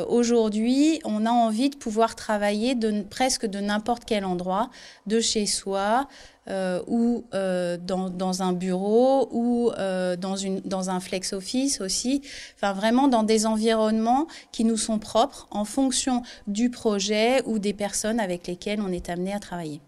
Aujourd'hui, 0.10 1.00
on 1.06 1.26
a 1.26 1.32
envie 1.32 1.70
de 1.70 1.76
pouvoir 1.76 2.16
travailler 2.16 2.76
de, 2.76 3.02
presque 3.02 3.46
de 3.46 3.60
n'importe 3.60 4.04
quel 4.06 4.26
endroit, 4.26 4.70
de 5.08 5.20
chez 5.20 5.46
soi 5.46 6.08
euh, 6.48 6.84
ou 6.86 7.26
euh, 7.34 7.76
dans, 7.78 8.44
un 8.44 8.54
bureau 8.54 9.28
ou 9.32 9.72
euh, 9.72 10.16
dans, 10.16 10.36
une, 10.36 10.60
dans 10.62 10.92
un 10.92 11.00
flex 11.00 11.34
office 11.34 11.82
aussi. 11.82 12.22
Enfin, 12.56 12.74
vraiment 12.74 13.08
dans 13.08 13.24
des 13.24 13.48
environnements 13.48 14.28
qui 14.52 14.64
nous 14.64 14.78
sont 14.78 15.00
propres 15.00 15.48
en 15.50 15.66
fonction 15.66 16.22
du 16.46 16.70
projet 16.70 17.42
ou 17.46 17.58
des 17.58 17.74
personnes 17.74 18.20
avec 18.20 18.46
lesquelles 18.46 18.80
on 18.80 18.92
est 18.92 19.10
amené 19.10 19.34
à 19.34 19.40
travailler. 19.40 19.82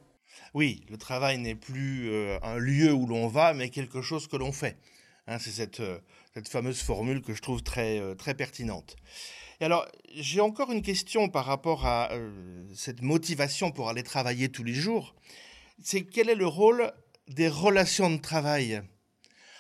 Oui, 0.56 0.82
le 0.89 0.98
travail 0.98 1.38
n'est 1.38 1.54
plus 1.54 2.10
euh, 2.10 2.39
un 2.41 2.58
lieu 2.58 2.91
où 2.91 3.06
l'on 3.06 3.28
va, 3.28 3.54
mais 3.54 3.70
quelque 3.70 4.02
chose 4.02 4.28
que 4.28 4.36
l'on 4.36 4.52
fait. 4.52 4.78
Hein, 5.28 5.38
C'est 5.39 5.52
cette, 5.52 5.84
cette 6.34 6.48
fameuse 6.48 6.82
formule 6.82 7.22
que 7.22 7.36
je 7.36 7.41
trouve 7.43 7.62
très, 7.62 8.02
très 8.15 8.34
pertinente. 8.34 8.96
Et 9.60 9.65
alors, 9.65 9.88
j'ai 10.15 10.41
encore 10.41 10.72
une 10.72 10.82
question 10.82 11.30
par 11.30 11.46
rapport 11.46 11.86
à 11.86 12.10
cette 12.74 13.02
motivation 13.02 13.72
pour 13.72 13.89
aller 13.89 14.04
travailler 14.04 14.50
tous 14.50 14.63
les 14.63 14.74
jours. 14.74 15.13
C'est 15.81 16.03
quel 16.03 16.29
est 16.29 16.35
le 16.35 16.47
rôle 16.47 16.91
des 17.27 17.49
relations 17.49 18.09
de 18.09 18.17
travail? 18.17 18.81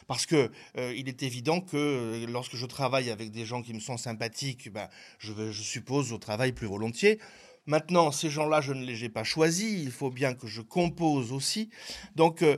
Parce 0.07 0.25
que 0.25 0.51
euh, 0.77 0.93
il 0.95 1.09
est 1.09 1.21
évident 1.21 1.61
que 1.61 1.77
euh, 1.77 2.25
lorsque 2.27 2.55
je 2.55 2.65
travaille 2.65 3.11
avec 3.11 3.29
des 3.29 3.45
gens 3.45 3.61
qui 3.61 3.73
me 3.73 3.79
sont 3.79 3.97
sympathiques, 3.97 4.71
ben, 4.71 4.89
je, 5.19 5.51
suppose 5.51 6.13
au 6.13 6.17
travail 6.17 6.53
plus 6.53 6.67
volontiers. 6.67 7.19
Maintenant, 7.65 8.11
ces 8.11 8.29
gens-là, 8.29 8.61
je 8.61 8.71
ne 8.71 8.85
les 8.85 9.03
ai 9.03 9.09
pas 9.09 9.25
choisis. 9.25 9.83
Il 9.83 9.91
faut 9.91 10.09
bien 10.09 10.33
que 10.33 10.47
je 10.47 10.61
compose 10.61 11.33
aussi. 11.33 11.69
Donc, 12.15 12.41
euh, 12.41 12.57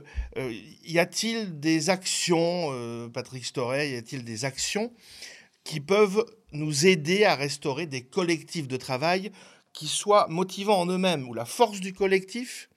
y 0.84 1.00
a-t-il 1.00 1.58
des 1.58 1.90
actions, 1.90 3.10
Patrick 3.12 3.44
Storey, 3.44 3.90
y 3.90 3.96
a-t-il 3.96 4.24
des 4.24 4.44
actions 4.44 4.92
qui 5.64 5.80
peuvent 5.80 6.24
nous 6.52 6.86
aider 6.86 7.24
à 7.24 7.34
restaurer 7.34 7.86
des 7.86 8.02
collectifs 8.02 8.68
de 8.68 8.76
travail 8.76 9.32
qui 9.72 9.88
soient 9.88 10.28
motivants 10.28 10.80
en 10.80 10.86
eux-mêmes, 10.86 11.28
où 11.28 11.34
la 11.34 11.44
force 11.44 11.80
du 11.80 11.92
collectif 11.92 12.69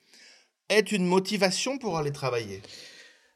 est 0.68 0.92
une 0.92 1.06
motivation 1.06 1.78
pour 1.78 1.98
aller 1.98 2.12
travailler? 2.12 2.62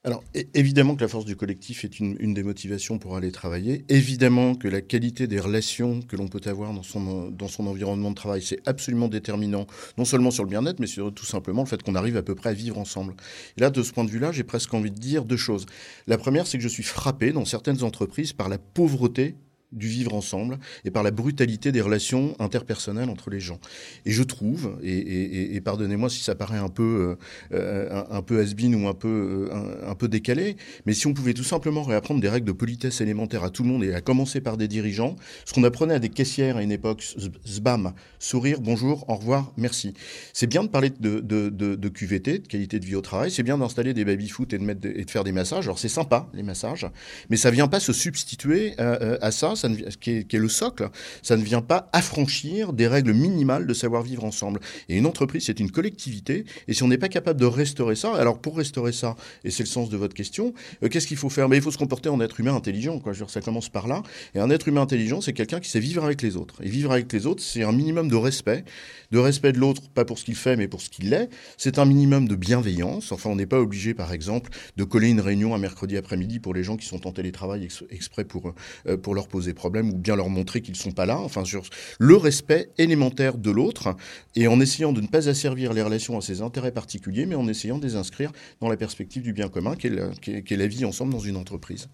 Alors, 0.04 0.22
évidemment 0.54 0.94
que 0.94 1.02
la 1.02 1.08
force 1.08 1.24
du 1.24 1.34
collectif 1.34 1.84
est 1.84 1.98
une, 1.98 2.32
des 2.32 2.44
motivations 2.44 2.98
pour 2.98 3.16
aller 3.16 3.32
travailler. 3.32 3.84
Évidemment 3.88 4.54
que 4.54 4.68
la 4.68 4.80
qualité 4.80 5.26
des 5.26 5.40
relations 5.40 6.00
que 6.02 6.14
l'on 6.14 6.28
peut 6.28 6.40
avoir 6.46 6.72
dans 6.72 6.84
son, 6.84 7.30
dans 7.30 7.48
son 7.48 7.66
environnement 7.66 8.10
de 8.10 8.14
travail, 8.14 8.40
c'est 8.40 8.60
absolument 8.66 9.08
déterminant, 9.08 9.66
non 9.98 10.04
seulement 10.04 10.30
sur 10.30 10.44
le 10.44 10.50
bien-être, 10.50 10.78
mais 10.78 10.86
sur 10.86 11.12
tout 11.12 11.26
simplement 11.26 11.62
le 11.62 11.68
fait 11.68 11.82
qu'on 11.82 11.96
arrive 11.96 12.16
à 12.16 12.22
peu 12.22 12.36
près 12.36 12.50
à 12.50 12.54
vivre 12.54 12.78
ensemble. 12.78 13.14
Et 13.56 13.60
là, 13.60 13.70
de 13.70 13.82
ce 13.82 13.92
point 13.92 14.04
de 14.04 14.10
vue-là, 14.10 14.30
j'ai 14.30 14.44
presque 14.44 14.72
envie 14.72 14.92
de 14.92 14.98
dire 14.98 15.24
deux 15.24 15.36
choses. 15.36 15.66
La 16.06 16.16
première, 16.16 16.46
c'est 16.46 16.58
que 16.58 16.64
je 16.64 16.68
suis 16.68 16.84
frappé 16.84 17.32
dans 17.32 17.44
certaines 17.44 17.82
entreprises 17.82 18.32
par 18.32 18.48
la 18.48 18.58
pauvreté 18.58 19.34
du 19.72 19.88
vivre 19.88 20.14
ensemble 20.14 20.58
et 20.84 20.90
par 20.90 21.02
la 21.02 21.10
brutalité 21.10 21.72
des 21.72 21.80
relations 21.80 22.34
interpersonnelles 22.38 23.10
entre 23.10 23.30
les 23.30 23.40
gens. 23.40 23.60
Et 24.06 24.10
je 24.10 24.22
trouve, 24.22 24.78
et, 24.82 25.60
pardonnez-moi 25.60 26.08
si 26.08 26.20
ça 26.20 26.34
paraît 26.34 26.58
un 26.58 26.68
peu 26.68 27.16
euh, 27.52 28.06
un, 28.10 28.16
un, 28.16 28.22
peu 28.22 28.40
has 28.40 28.54
ou 28.54 28.88
un 28.88 28.94
peu 28.94 29.50
un, 29.52 29.90
un, 29.90 29.94
peu 29.94 30.08
décalé, 30.08 30.56
mais 30.86 30.94
si 30.94 31.06
on 31.06 31.12
pouvait 31.12 31.34
tout 31.34 31.44
simplement 31.44 31.82
réapprendre 31.82 32.20
des 32.20 32.28
règles 32.28 32.46
de 32.46 32.52
politesse 32.52 33.00
élémentaires 33.00 33.44
à 33.44 33.50
tout 33.50 33.62
le 33.62 33.68
monde 33.68 33.84
et 33.84 33.92
à 33.92 34.00
commencer 34.00 34.40
par 34.40 34.56
des 34.56 34.68
dirigeants, 34.68 35.16
ce 35.44 35.52
qu'on 35.52 35.64
apprenait 35.64 35.94
à 35.94 35.98
des 35.98 36.08
caissières 36.08 36.56
à 36.56 36.62
une 36.62 36.72
époque, 36.72 37.04
zbam, 37.46 37.92
sourire, 38.18 38.60
bonjour, 38.60 39.04
au 39.08 39.16
revoir, 39.16 39.52
merci. 39.56 39.92
C'est 40.32 40.46
bien 40.46 40.64
de 40.64 40.68
parler 40.68 40.90
de, 40.90 41.88
QVT, 41.88 42.38
de 42.38 42.46
qualité 42.46 42.78
de 42.78 42.86
vie 42.86 42.94
au 42.94 43.02
travail, 43.02 43.30
c'est 43.30 43.42
bien 43.42 43.58
d'installer 43.58 43.92
des 43.92 44.04
baby-foot 44.04 44.52
et 44.52 44.58
de 44.58 44.64
mettre 44.64 44.86
et 44.86 45.04
de 45.04 45.10
faire 45.10 45.24
des 45.24 45.32
massages. 45.32 45.66
Alors 45.66 45.78
c'est 45.78 45.88
sympa 45.88 46.28
les 46.32 46.42
massages, 46.42 46.86
mais 47.28 47.36
ça 47.36 47.50
vient 47.50 47.68
pas 47.68 47.80
se 47.80 47.92
substituer 47.92 48.78
à, 48.78 49.18
à 49.20 49.30
ça 49.30 49.56
ça 49.58 49.68
qui, 50.00 50.10
est, 50.10 50.34
le 50.34 50.48
socle, 50.48 50.88
ça 51.22 51.36
ne 51.36 51.42
vient 51.42 51.60
pas 51.60 51.88
affranchir 51.92 52.72
des 52.72 52.86
règles 52.86 53.12
minimales 53.12 53.66
de 53.66 53.74
savoir-vivre 53.74 54.24
ensemble. 54.24 54.60
Et 54.88 54.96
une 54.96 55.06
entreprise, 55.06 55.44
c'est 55.46 55.60
une 55.60 55.70
collectivité, 55.70 56.44
et 56.66 56.74
si 56.74 56.82
on 56.82 56.88
n'est 56.88 56.98
pas 56.98 57.08
capable 57.08 57.40
de 57.40 57.46
restaurer 57.46 57.96
ça, 57.96 58.14
alors 58.14 58.38
pour 58.40 58.56
restaurer 58.56 58.92
ça, 58.92 59.16
et 59.44 59.50
c'est 59.50 59.62
le 59.62 59.68
sens 59.68 59.90
de 59.90 59.96
votre 59.96 60.14
question, 60.14 60.54
euh, 60.82 60.88
qu'est-ce 60.88 61.06
qu'il 61.06 61.16
faut 61.16 61.30
faire? 61.30 61.48
Mais 61.48 61.56
il 61.56 61.62
faut 61.62 61.70
se 61.70 61.78
comporter 61.78 62.08
en 62.08 62.20
être 62.20 62.40
humain 62.40 62.54
intelligent, 62.54 63.02
ça 63.28 63.40
commence 63.40 63.68
par 63.68 63.88
là. 63.88 64.02
Et 64.34 64.38
un 64.38 64.50
être 64.50 64.68
humain 64.68 64.82
intelligent, 64.82 65.20
c'est 65.20 65.32
quelqu'un 65.32 65.60
qui 65.60 65.70
sait 65.70 65.80
vivre 65.80 66.04
avec 66.04 66.22
les 66.22 66.36
autres. 66.36 66.62
Et 66.62 66.68
vivre 66.68 66.92
avec 66.92 67.12
les 67.12 67.26
autres, 67.26 67.42
c'est 67.42 67.62
un 67.62 67.72
minimum 67.72 68.08
de 68.08 68.16
respect, 68.16 68.64
de 69.10 69.18
respect 69.18 69.52
de 69.52 69.58
l'autre, 69.58 69.82
pas 69.90 70.04
pour 70.04 70.18
ce 70.18 70.24
qu'il 70.24 70.36
fait, 70.36 70.56
mais 70.56 70.68
pour 70.68 70.80
ce 70.80 70.90
qu'il 70.90 71.12
est. 71.12 71.28
C'est 71.56 71.78
un 71.78 71.84
minimum 71.84 72.28
de 72.28 72.36
bienveillance. 72.36 73.12
Enfin, 73.12 73.30
on 73.30 73.36
n'est 73.36 73.46
pas 73.46 73.60
obligé, 73.60 73.94
par 73.94 74.12
exemple, 74.12 74.50
de 74.76 74.84
coller 74.84 75.08
une 75.08 75.20
réunion 75.20 75.54
un 75.54 75.58
mercredi 75.58 75.96
après-midi 75.96 76.40
pour 76.40 76.54
les 76.54 76.62
gens 76.62 76.76
qui 76.76 76.86
sont 76.86 77.06
en 77.06 77.12
télétravail 77.12 77.64
ex 77.64 77.84
exprès 77.90 78.24
pour, 78.24 78.54
euh, 78.86 78.96
pour 78.96 79.14
leur 79.14 79.28
poser 79.28 79.47
problème 79.54 79.90
ou 79.90 79.98
bien 79.98 80.16
leur 80.16 80.28
montrer 80.28 80.60
qu'ils 80.60 80.74
ne 80.74 80.78
sont 80.78 80.92
pas 80.92 81.06
là. 81.06 81.18
Enfin, 81.18 81.44
sur 81.44 81.62
le 81.98 82.16
respect 82.16 82.70
élémentaire 82.78 83.38
de 83.38 83.50
l'autre 83.50 83.96
et 84.34 84.48
en 84.48 84.60
essayant 84.60 84.92
de 84.92 85.00
ne 85.00 85.06
pas 85.06 85.28
asservir 85.28 85.72
les 85.72 85.82
relations 85.82 86.16
à 86.16 86.20
ses 86.20 86.42
intérêts 86.42 86.72
particuliers, 86.72 87.26
mais 87.26 87.34
en 87.34 87.48
essayant 87.48 87.78
de 87.78 87.86
les 87.86 87.96
inscrire 87.96 88.32
dans 88.60 88.68
la 88.68 88.76
perspective 88.76 89.22
du 89.22 89.32
bien 89.32 89.48
commun 89.48 89.76
qu'est 89.76 89.90
la, 89.90 90.08
qu 90.20 90.42
qu 90.42 90.56
la 90.56 90.66
vie 90.66 90.84
ensemble 90.84 91.12
dans 91.12 91.18
une 91.20 91.36
entreprise. 91.36 91.88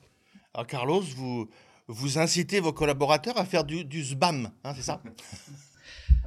Alors, 0.52 0.66
Carlos, 0.66 1.02
vous, 1.16 1.48
vous 1.88 2.18
incitez 2.18 2.60
vos 2.60 2.72
collaborateurs 2.72 3.38
à 3.38 3.44
faire 3.44 3.64
du, 3.64 3.84
du 3.84 4.02
SBAM, 4.02 4.50
hein, 4.64 4.72
c'est 4.76 4.82
ça? 4.82 5.00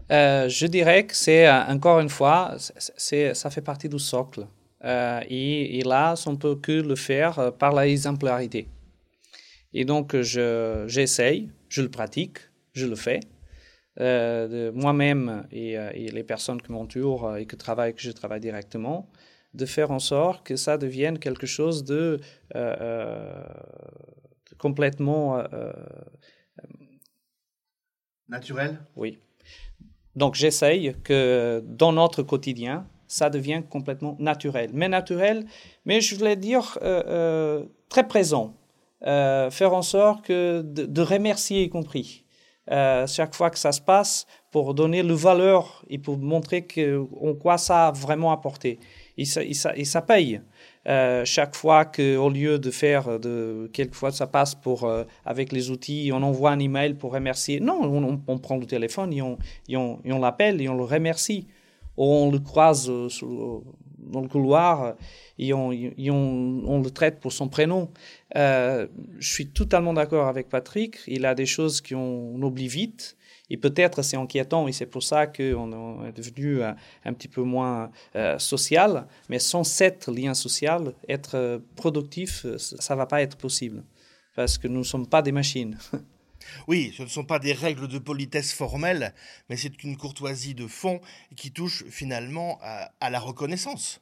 Euh, 0.09 0.47
je 0.47 0.65
dirais 0.67 1.05
que 1.05 1.13
c'est, 1.13 1.51
encore 1.51 1.99
une 1.99 2.07
fois, 2.07 2.55
c'est, 2.95 3.33
ça 3.33 3.49
fait 3.49 3.61
partie 3.61 3.89
du 3.89 3.99
socle. 3.99 4.47
et, 4.81 5.79
et, 5.79 5.83
là, 5.83 6.13
on 6.25 6.31
ne 6.31 6.37
peut 6.37 6.55
que 6.55 6.71
le 6.71 6.95
faire 6.95 7.51
par 7.59 7.73
la 7.73 7.89
exemplarité. 7.89 8.69
Et 9.79 9.85
donc, 9.85 10.19
je, 10.19 10.85
j'essaye, 10.87 11.51
je 11.69 11.83
le 11.83 11.89
pratique, 11.89 12.39
je 12.73 12.87
le 12.87 12.95
fais. 12.95 13.19
Euh, 13.99 14.71
moi-même 14.73 15.45
et, 15.51 15.73
et, 15.73 16.09
les 16.09 16.23
personnes 16.23 16.59
qui 16.59 16.71
m'entourent 16.71 17.37
et 17.37 17.45
que, 17.45 17.55
je 17.59 18.11
travaille 18.11 18.39
directement, 18.39 19.07
de 19.53 19.65
faire 19.67 19.91
en 19.91 19.99
sorte 19.99 20.43
que 20.43 20.55
ça 20.55 20.79
devienne 20.79 21.19
quelque 21.19 21.45
chose 21.45 21.83
de, 21.83 22.19
euh, 22.55 22.75
euh, 22.81 23.43
complètement... 24.57 25.37
Euh, 25.53 25.71
Naturel 28.29 28.79
Oui. 28.95 29.19
Donc 30.15 30.33
j'essaye 30.33 30.95
que 31.03 31.63
dans 31.67 31.93
notre 31.93 32.23
quotidien, 32.23 32.87
ça 33.07 33.29
devienne 33.29 33.63
complètement 33.63 34.17
naturel. 34.17 34.71
Mais 34.73 34.89
naturel, 34.89 35.45
mais 35.85 36.01
je 36.01 36.15
voulais 36.15 36.35
dire 36.35 36.79
très 37.89 38.07
présent. 38.07 38.55
Faire 39.01 39.73
en 39.73 39.81
sorte 39.81 40.25
que 40.25 40.61
de, 40.61 41.01
remercier 41.01 41.63
y 41.63 41.69
compris. 41.69 42.25
chaque 42.69 43.35
fois 43.35 43.49
que 43.49 43.59
ça 43.59 43.71
se 43.71 43.81
passe, 43.81 44.25
pour 44.51 44.73
donner 44.73 45.03
le 45.03 45.13
valeur 45.13 45.85
et 45.89 45.97
pour 45.97 46.17
montrer 46.17 46.65
que, 46.65 47.05
en 47.21 47.33
quoi 47.33 47.57
ça 47.57 47.87
a 47.87 47.91
vraiment 47.91 48.31
apporté 48.31 48.79
et 49.17 49.25
ça, 49.25 50.01
paye. 50.01 50.41
Euh, 50.87 51.25
chaque 51.25 51.55
fois 51.55 51.85
qu'au 51.85 52.29
lieu 52.29 52.59
de 52.59 52.71
faire, 52.71 53.19
de, 53.19 53.69
quelquefois 53.73 54.11
ça 54.11 54.27
passe 54.27 54.55
pour, 54.55 54.83
euh, 54.85 55.03
avec 55.25 55.51
les 55.51 55.69
outils, 55.71 56.11
on 56.13 56.21
envoie 56.21 56.51
un 56.51 56.59
email 56.59 56.93
pour 56.93 57.13
remercier. 57.13 57.59
Non, 57.59 57.81
on, 58.27 58.37
prend 58.37 58.57
le 58.57 58.65
téléphone 58.65 59.11
et 59.11 59.21
on, 59.21 59.37
on, 59.75 60.19
l'appelle 60.19 60.61
et 60.61 60.69
on 60.69 60.75
le 60.75 60.83
remercie. 60.83 61.47
On 61.97 62.29
le 62.31 62.39
croise 62.39 62.89
euh, 62.89 63.09
dans 64.11 64.21
le 64.21 64.27
couloir 64.27 64.95
et, 65.37 65.53
on, 65.53 65.69
on, 65.69 66.81
le 66.81 66.89
traite 66.89 67.19
pour 67.19 67.31
son 67.31 67.47
prénom. 67.47 67.89
je 68.35 68.87
suis 69.19 69.47
totalement 69.47 69.93
d'accord 69.93 70.27
avec 70.27 70.49
Patrick. 70.49 70.97
Il 71.07 71.25
a 71.25 71.35
des 71.35 71.45
choses 71.45 71.81
qu'on 71.81 72.41
oublie 72.41 72.67
vite. 72.67 73.17
Et 73.49 73.57
peut-être 73.57 74.01
c'est 74.01 74.17
inquiétant 74.17 74.67
et 74.67 74.71
c'est 74.71 74.85
pour 74.85 75.03
ça 75.03 75.27
qu'on 75.27 76.05
est 76.05 76.11
devenu 76.11 76.61
euh, 76.61 76.71
un, 77.05 77.13
petit 77.13 77.27
peu 77.27 77.41
moins 77.41 77.91
euh, 78.15 78.37
social. 78.39 79.07
Mais 79.29 79.39
sans 79.39 79.63
cet 79.63 80.07
lien 80.07 80.33
social, 80.33 80.93
être 81.07 81.35
euh, 81.35 81.59
productif, 81.75 82.45
ça 82.57 82.93
ne 82.93 82.97
va 82.97 83.05
pas 83.05 83.21
être 83.21 83.37
possible. 83.37 83.83
Parce 84.35 84.57
que 84.57 84.67
nous 84.67 84.79
ne 84.79 84.83
sommes 84.83 85.07
pas 85.07 85.21
des 85.21 85.31
machines. 85.31 85.77
Oui, 86.67 86.93
ce 86.95 87.03
ne 87.03 87.07
sont 87.07 87.25
pas 87.25 87.39
des 87.39 87.53
règles 87.53 87.87
de 87.87 87.99
politesse 87.99 88.53
formelles, 88.53 89.13
mais 89.49 89.57
c'est 89.57 89.83
une 89.83 89.97
courtoisie 89.97 90.55
de 90.55 90.67
fond 90.67 91.01
qui 91.35 91.51
touche 91.51 91.83
finalement 91.89 92.59
à, 92.61 93.09
la 93.09 93.19
reconnaissance. 93.19 94.01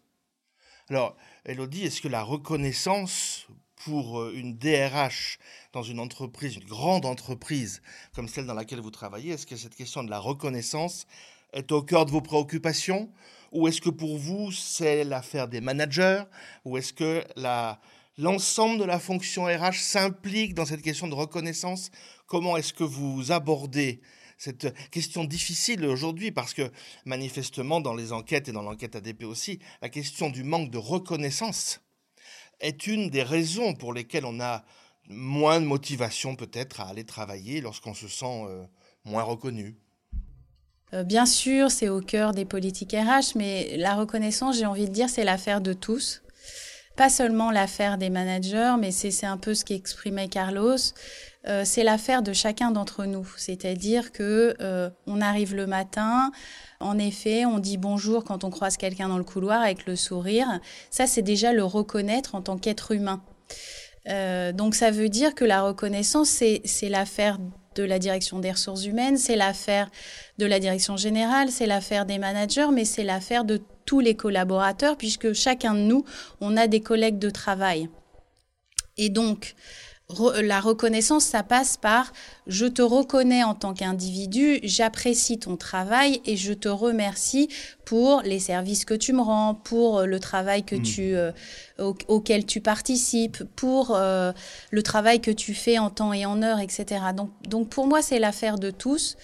Alors, 0.89 1.15
Elodie, 1.45 1.85
est-ce 1.85 2.01
que 2.01 2.07
la 2.07 2.21
reconnaissance 2.23 3.47
pour 3.75 4.19
euh, 4.19 4.33
une 4.35 4.57
DRH 4.57 5.37
dans 5.73 5.83
une 5.83 5.99
entreprise, 5.99 6.55
une 6.55 6.65
grande 6.65 7.05
entreprise 7.05 7.81
comme 8.13 8.27
celle 8.27 8.45
dans 8.45 8.53
laquelle 8.53 8.79
vous 8.79 8.91
travaillez, 8.91 9.33
est-ce 9.33 9.45
que 9.45 9.55
cette 9.55 9.75
question 9.75 10.03
de 10.03 10.09
la 10.09 10.19
reconnaissance 10.19 11.05
est 11.53 11.71
au 11.71 11.81
cœur 11.81 12.05
de 12.05 12.11
vos 12.11 12.21
préoccupations? 12.21 13.11
Ou 13.51 13.67
est-ce 13.67 13.81
que 13.81 13.89
pour 13.89 14.17
vous, 14.17 14.51
c'est 14.51 15.03
l'affaire 15.03 15.47
des 15.47 15.61
managers? 15.61 16.23
Ou 16.65 16.77
est-ce 16.77 16.93
que 16.93 17.23
l'ensemble 18.17 18.79
de 18.79 18.85
la 18.85 18.99
fonction 18.99 19.45
RH 19.45 19.79
s'implique 19.79 20.53
dans 20.53 20.65
cette 20.65 20.81
question 20.81 21.07
de 21.07 21.15
reconnaissance 21.15 21.91
Comment 22.27 22.57
est-ce 22.57 22.73
que 22.73 22.83
vous 22.83 23.31
abordez 23.31 24.01
cette 24.37 24.73
question 24.89 25.23
difficile 25.23 25.85
aujourd'hui? 25.85 26.31
Parce 26.31 26.53
que 26.53 26.71
manifestement 27.05 27.81
dans 27.81 27.93
les 27.93 28.11
enquêtes 28.11 28.49
et 28.49 28.51
dans 28.51 28.63
l'enquête 28.63 28.95
ADP 28.95 29.23
aussi, 29.23 29.59
la 29.81 29.89
question 29.89 30.29
du 30.29 30.43
manque 30.43 30.71
de 30.71 30.77
reconnaissance 30.77 31.81
est 32.59 32.87
une 32.87 33.09
des 33.09 33.23
raisons 33.23 33.73
pour 33.73 33.93
lesquelles 33.93 34.25
on 34.25 34.39
a 34.39 34.63
moins 35.07 35.61
de 35.61 35.65
motivation 35.65 36.35
peut-être 36.35 36.81
à 36.81 36.85
aller 36.85 37.03
travailler 37.03 37.61
lorsqu'on 37.61 37.93
se 37.93 38.07
sent 38.07 38.45
euh, 38.47 38.65
moins 39.03 39.23
reconnu. 39.23 39.77
Euh, 40.93 41.03
bien 41.03 41.25
sûr, 41.25 41.69
c'est 41.69 41.89
au 41.89 42.01
cœur 42.01 42.31
des 42.31 42.45
politiques 42.45 42.93
RH, 42.93 43.35
mais 43.35 43.77
la 43.77 43.95
reconnaissance, 43.95 44.57
j'ai 44.57 44.65
envie 44.65 44.87
de 44.87 44.93
dire, 44.93 45.09
c'est 45.09 45.23
l'affaire 45.23 45.61
de 45.61 45.73
tous. 45.73 46.23
Pas 46.95 47.09
seulement 47.09 47.51
l'affaire 47.51 47.97
des 47.97 48.09
managers, 48.09 48.75
mais 48.79 48.91
c'est 48.91 49.25
un 49.25 49.37
peu 49.37 49.53
ce 49.53 49.65
qu'exprimait 49.65 50.29
Carlos. 50.29 50.77
Euh, 51.47 51.63
c'est 51.65 51.83
l'affaire 51.83 52.23
de 52.23 52.31
chacun 52.31 52.71
d'entre 52.71 53.05
nous. 53.05 53.27
C'est-à-dire 53.37 54.11
que 54.11 54.55
euh, 54.61 54.89
on 55.05 55.19
arrive 55.21 55.55
le 55.55 55.67
matin, 55.67 56.31
en 56.79 56.97
effet, 56.97 57.45
on 57.45 57.59
dit 57.59 57.77
bonjour 57.77 58.23
quand 58.23 58.43
on 58.43 58.49
croise 58.49 58.77
quelqu'un 58.77 59.09
dans 59.09 59.17
le 59.17 59.23
couloir 59.23 59.61
avec 59.61 59.85
le 59.85 59.95
sourire. 59.95 60.47
Ça, 60.89 61.05
c'est 61.05 61.21
déjà 61.21 61.51
le 61.51 61.63
reconnaître 61.63 62.33
en 62.33 62.41
tant 62.41 62.57
qu'être 62.57 62.91
humain. 62.91 63.21
Euh, 64.07 64.51
donc 64.51 64.75
ça 64.75 64.91
veut 64.91 65.09
dire 65.09 65.35
que 65.35 65.45
la 65.45 65.61
reconnaissance, 65.61 66.29
c'est 66.29 66.89
l'affaire 66.89 67.39
de 67.75 67.83
la 67.83 67.99
direction 67.99 68.39
des 68.39 68.51
ressources 68.51 68.85
humaines, 68.85 69.17
c'est 69.17 69.35
l'affaire 69.35 69.89
de 70.37 70.45
la 70.45 70.59
direction 70.59 70.97
générale, 70.97 71.49
c'est 71.49 71.67
l'affaire 71.67 72.05
des 72.05 72.17
managers, 72.17 72.67
mais 72.73 72.85
c'est 72.85 73.03
l'affaire 73.03 73.45
de 73.45 73.61
tous 73.85 73.99
les 73.99 74.15
collaborateurs, 74.15 74.97
puisque 74.97 75.33
chacun 75.33 75.73
de 75.73 75.81
nous, 75.81 76.05
on 76.41 76.57
a 76.57 76.67
des 76.67 76.81
collègues 76.81 77.19
de 77.19 77.29
travail. 77.29 77.89
Et 78.97 79.09
donc, 79.09 79.55
la 80.09 80.59
reconnaissance, 80.59 81.25
ça 81.25 81.41
passe 81.41 81.77
par 81.77 82.11
je 82.45 82.67
te 82.67 82.81
reconnais 82.81 83.43
en 83.43 83.55
tant 83.55 83.73
qu'individu, 83.73 84.59
j'apprécie 84.61 85.39
ton 85.39 85.57
travail 85.57 86.21
et 86.25 86.37
je 86.37 86.53
te 86.53 86.67
remercie 86.67 87.49
pour 87.85 88.21
les 88.21 88.39
services 88.39 88.85
que 88.85 88.93
tu 88.93 89.13
me 89.13 89.21
rends, 89.21 89.55
pour 89.55 89.99
euh, 89.99 90.05
le 90.05 90.19
travail 90.19 90.63
que 90.63 90.75
hmm. 90.75 90.81
tu, 90.81 91.15
euh, 91.15 91.31
auquel 92.07 92.45
tu 92.45 92.61
participes, 92.61 93.43
pour 93.55 93.95
euh, 93.95 94.31
le 94.71 94.83
travail 94.83 95.21
que 95.21 95.31
tu 95.31 95.53
fais 95.53 95.79
en 95.79 95.89
temps 95.89 96.13
et 96.13 96.25
en 96.25 96.41
heure, 96.43 96.59
etc. 96.59 97.01
Donc, 97.15 97.31
donc 97.47 97.69
pour 97.69 97.87
moi, 97.87 98.01
c'est 98.01 98.19
l'affaire 98.19 98.59
de 98.59 98.69
tous. 98.69 99.17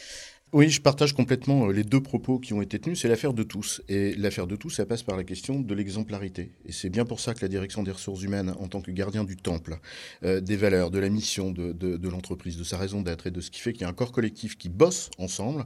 Oui, 0.54 0.68
je 0.68 0.82
partage 0.82 1.14
complètement 1.14 1.70
euh, 1.70 1.72
les 1.72 1.86
deux 1.86 2.02
propos 2.02 2.38
qui 2.38 2.52
ont 2.52 2.62
été 2.62 2.78
tenus. 2.78 3.00
C'est 3.00 3.08
l'affaire 3.08 3.34
de 3.34 3.44
tous. 3.44 3.82
Et 3.88 4.14
l'affaire 4.16 4.48
de 4.48 4.58
tous, 4.58 4.70
ça 4.70 4.86
passe 4.86 5.02
par 5.02 5.16
la 5.16 5.24
question 5.24 5.62
de 5.62 5.74
l'exemplarité. 5.74 6.52
Et 6.66 6.74
c'est 6.74 6.90
bien 6.90 7.06
pour 7.06 7.22
ça 7.22 7.34
que 7.34 7.40
la 7.42 7.48
direction 7.48 7.84
des 7.84 7.92
ressources 7.92 8.22
humaines, 8.22 8.54
en 8.60 8.68
tant 8.68 8.82
que 8.82 8.92
gardien 8.92 9.24
du 9.24 9.38
temple, 9.38 9.80
euh, 10.26 10.42
des 10.42 10.58
valeurs, 10.58 10.92
de 10.92 11.00
la 11.00 11.08
mission 11.08 11.52
de, 11.52 11.72
de, 11.72 12.10
l'entreprise, 12.10 12.58
de 12.58 12.66
sa 12.66 12.78
raison 12.78 13.02
d'être 13.02 13.28
et 13.28 13.32
de 13.32 13.40
ce 13.40 13.50
qui 13.50 13.62
fait 13.62 13.72
qu'il 13.72 13.84
y 13.84 13.86
a 13.86 13.88
un 13.88 13.94
corps 13.94 14.12
collectif 14.12 14.58
qui 14.58 14.68
bosse 14.68 15.10
ensemble, 15.18 15.66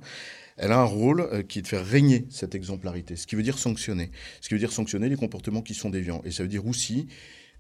elle 0.57 0.71
a 0.71 0.79
un 0.79 0.85
rôle 0.85 1.21
euh, 1.21 1.41
qui 1.41 1.59
est 1.59 1.61
de 1.63 1.67
faire 1.67 1.83
régner 1.83 2.27
cette 2.29 2.53
exemplarité. 2.53 3.15
Ce 3.15 3.25
qui 3.25 3.35
veut 3.35 3.43
dire 3.43 3.57
sanctionner. 3.57 4.11
Ce 4.39 4.49
qui 4.49 4.53
veut 4.53 4.59
dire 4.59 4.71
sanctionner 4.71 5.09
les 5.09 5.17
comportements 5.17 5.63
qui 5.63 5.73
sont 5.73 5.89
déviants. 5.89 6.21
Et 6.25 6.31
ça 6.31 6.43
veut 6.43 6.49
dire 6.49 6.67
aussi 6.67 7.07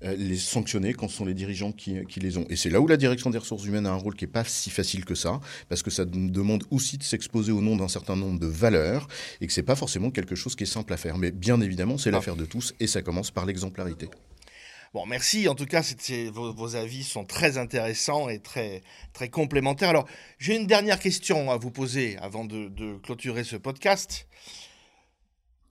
les 0.01 0.37
sanctionner 0.37 0.93
quand 0.93 1.07
ce 1.07 1.17
sont 1.17 1.25
les 1.25 1.33
dirigeants 1.33 1.71
qui, 1.71 2.03
les 2.17 2.37
ont. 2.37 2.45
Et 2.49 2.55
c'est 2.55 2.69
là 2.69 2.81
où 2.81 2.87
la 2.87 2.97
direction 2.97 3.29
des 3.29 3.37
ressources 3.37 3.65
humaines 3.65 3.85
a 3.85 3.91
un 3.91 3.97
rôle 3.97 4.15
qui 4.15 4.25
n'est 4.25 4.31
pas 4.31 4.43
si 4.43 4.69
facile 4.69 5.05
que 5.05 5.15
ça, 5.15 5.39
parce 5.69 5.83
que 5.83 5.91
ça 5.91 6.05
demande 6.05 6.63
aussi 6.71 6.97
de 6.97 7.03
s'exposer 7.03 7.51
au 7.51 7.61
nom 7.61 7.75
d'un 7.75 7.87
certain 7.87 8.15
nombre 8.15 8.39
de 8.39 8.47
valeurs, 8.47 9.07
et 9.41 9.47
que 9.47 9.53
c'est 9.53 9.63
pas 9.63 9.75
forcément 9.75 10.11
quelque 10.11 10.35
chose 10.35 10.55
qui 10.55 10.63
est 10.63 10.67
simple 10.67 10.93
à 10.93 10.97
faire. 10.97 11.17
Mais 11.17 11.31
bien 11.31 11.61
évidemment, 11.61 11.97
c'est 11.97 12.11
l'affaire 12.11 12.35
de 12.35 12.45
tous, 12.45 12.73
et 12.79 12.87
ça 12.87 13.01
commence 13.01 13.31
par 13.31 13.45
l'exemplarité. 13.45 14.09
Bon, 14.93 15.05
merci. 15.05 15.49
En 15.49 15.55
tout 15.55 15.65
cas, 15.65 15.81
vos, 16.31 16.75
avis 16.77 17.03
sont 17.03 17.25
très 17.25 17.57
intéressants 17.57 18.29
et 18.29 18.39
très, 18.39 18.81
très 19.11 19.27
complémentaires. 19.27 19.89
Alors, 19.89 20.07
j'ai 20.39 20.55
une 20.55 20.67
dernière 20.67 20.99
question 20.99 21.51
à 21.51 21.57
vous 21.57 21.69
poser 21.69 22.17
avant 22.21 22.45
de, 22.45 22.69
de 22.69 22.95
clôturer 22.99 23.43
ce 23.43 23.57
podcast 23.57 24.25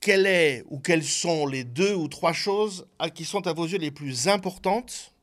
quelle 0.04 0.26
est 0.26 0.62
ou 0.68 0.80
quelles 0.80 1.02
sont 1.02 1.46
les 1.46 1.64
deux 1.64 1.94
ou 1.94 2.08
trois 2.08 2.34
choses 2.34 2.86
qui 3.14 3.24
sont 3.24 3.46
à 3.46 3.54
vos 3.54 3.66
yeux 3.66 3.78
les 3.78 3.90
plus 3.90 4.28
importantes 4.28 5.14